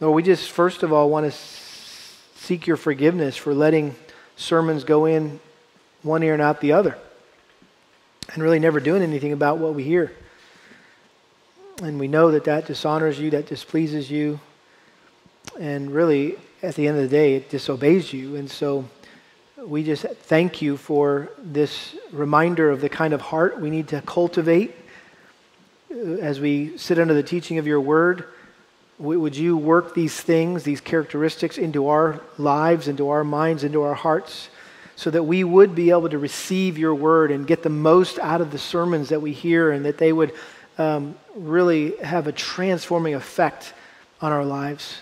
Lord, 0.01 0.17
we 0.17 0.25
just 0.25 0.51
first 0.51 0.83
of 0.83 0.93
all 0.93 1.09
want 1.11 1.33
to 1.33 1.39
seek 1.39 2.67
your 2.67 2.77
forgiveness 2.77 3.37
for 3.37 3.55
letting 3.55 3.95
sermons 4.35 4.83
go 4.83 5.05
in 5.05 5.39
one 6.03 6.25
ear 6.25 6.33
and 6.33 6.43
out 6.43 6.61
the 6.61 6.73
other 6.73 6.99
and 8.35 8.43
really 8.43 8.59
never 8.59 8.81
doing 8.81 9.01
anything 9.01 9.33
about 9.33 9.59
what 9.59 9.75
we 9.75 9.85
hear. 9.85 10.11
And 11.85 12.01
we 12.01 12.09
know 12.09 12.33
that 12.33 12.43
that 12.47 12.67
dishonors 12.67 13.21
you, 13.21 13.31
that 13.31 13.47
displeases 13.47 14.11
you, 14.11 14.41
and 15.59 15.91
really, 15.91 16.37
at 16.63 16.75
the 16.75 16.87
end 16.87 16.97
of 16.97 17.03
the 17.03 17.09
day, 17.09 17.35
it 17.35 17.51
disobeys 17.51 18.13
you. 18.13 18.37
And 18.37 18.51
so, 18.51 18.85
we 19.67 19.83
just 19.83 20.05
thank 20.05 20.63
you 20.63 20.77
for 20.77 21.31
this 21.39 21.97
reminder 22.13 22.71
of 22.71 22.81
the 22.81 22.89
kind 22.89 23.13
of 23.13 23.21
heart 23.21 23.61
we 23.61 23.71
need 23.71 23.89
to 23.89 24.01
cultivate 24.03 24.75
uh, 25.91 25.97
as 25.97 26.39
we 26.39 26.77
sit 26.77 26.99
under 26.99 27.15
the 27.15 27.23
teaching 27.23 27.59
of 27.59 27.67
your 27.67 27.81
word. 27.81 28.29
Would 28.99 29.37
you 29.37 29.57
work 29.57 29.95
these 29.95 30.19
things, 30.19 30.63
these 30.63 30.81
characteristics, 30.81 31.59
into 31.59 31.89
our 31.89 32.21
lives, 32.39 32.87
into 32.87 33.09
our 33.09 33.25
minds, 33.25 33.65
into 33.65 33.83
our 33.83 33.95
hearts, 33.95 34.49
so 34.95 35.11
that 35.11 35.23
we 35.23 35.43
would 35.45 35.75
be 35.75 35.91
able 35.91 36.09
to 36.09 36.19
receive 36.19 36.79
your 36.79 36.95
word 36.95 37.31
and 37.31 37.47
get 37.47 37.63
the 37.63 37.69
most 37.69 38.19
out 38.21 38.41
of 38.41 38.53
the 38.53 38.59
sermons 38.59 39.11
that 39.11 39.21
we 39.21 39.33
hear, 39.33 39.73
and 39.73 39.85
that 39.85 39.99
they 39.99 40.13
would 40.13 40.33
um, 40.79 41.17
really 41.35 41.97
have 41.99 42.27
a 42.27 42.33
transforming 42.33 43.15
effect 43.15 43.75
on 44.21 44.33
our 44.33 44.45
lives 44.45 44.99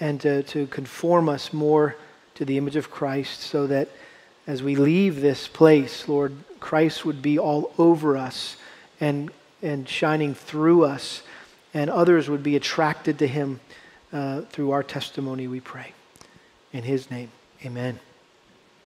and 0.00 0.20
to, 0.22 0.42
to 0.44 0.66
conform 0.66 1.28
us 1.28 1.52
more 1.52 1.94
to 2.34 2.44
the 2.44 2.56
image 2.56 2.76
of 2.76 2.90
Christ 2.90 3.40
so 3.40 3.66
that 3.66 3.88
as 4.46 4.62
we 4.62 4.74
leave 4.74 5.20
this 5.20 5.46
place, 5.46 6.08
Lord, 6.08 6.34
Christ 6.58 7.04
would 7.04 7.22
be 7.22 7.38
all 7.38 7.72
over 7.78 8.16
us 8.16 8.56
and, 8.98 9.30
and 9.62 9.88
shining 9.88 10.34
through 10.34 10.84
us, 10.84 11.22
and 11.72 11.88
others 11.88 12.28
would 12.28 12.42
be 12.42 12.56
attracted 12.56 13.18
to 13.20 13.28
him 13.28 13.60
uh, 14.12 14.42
through 14.42 14.72
our 14.72 14.82
testimony, 14.82 15.46
we 15.46 15.60
pray. 15.60 15.92
In 16.72 16.82
his 16.82 17.10
name, 17.10 17.30
amen. 17.64 18.00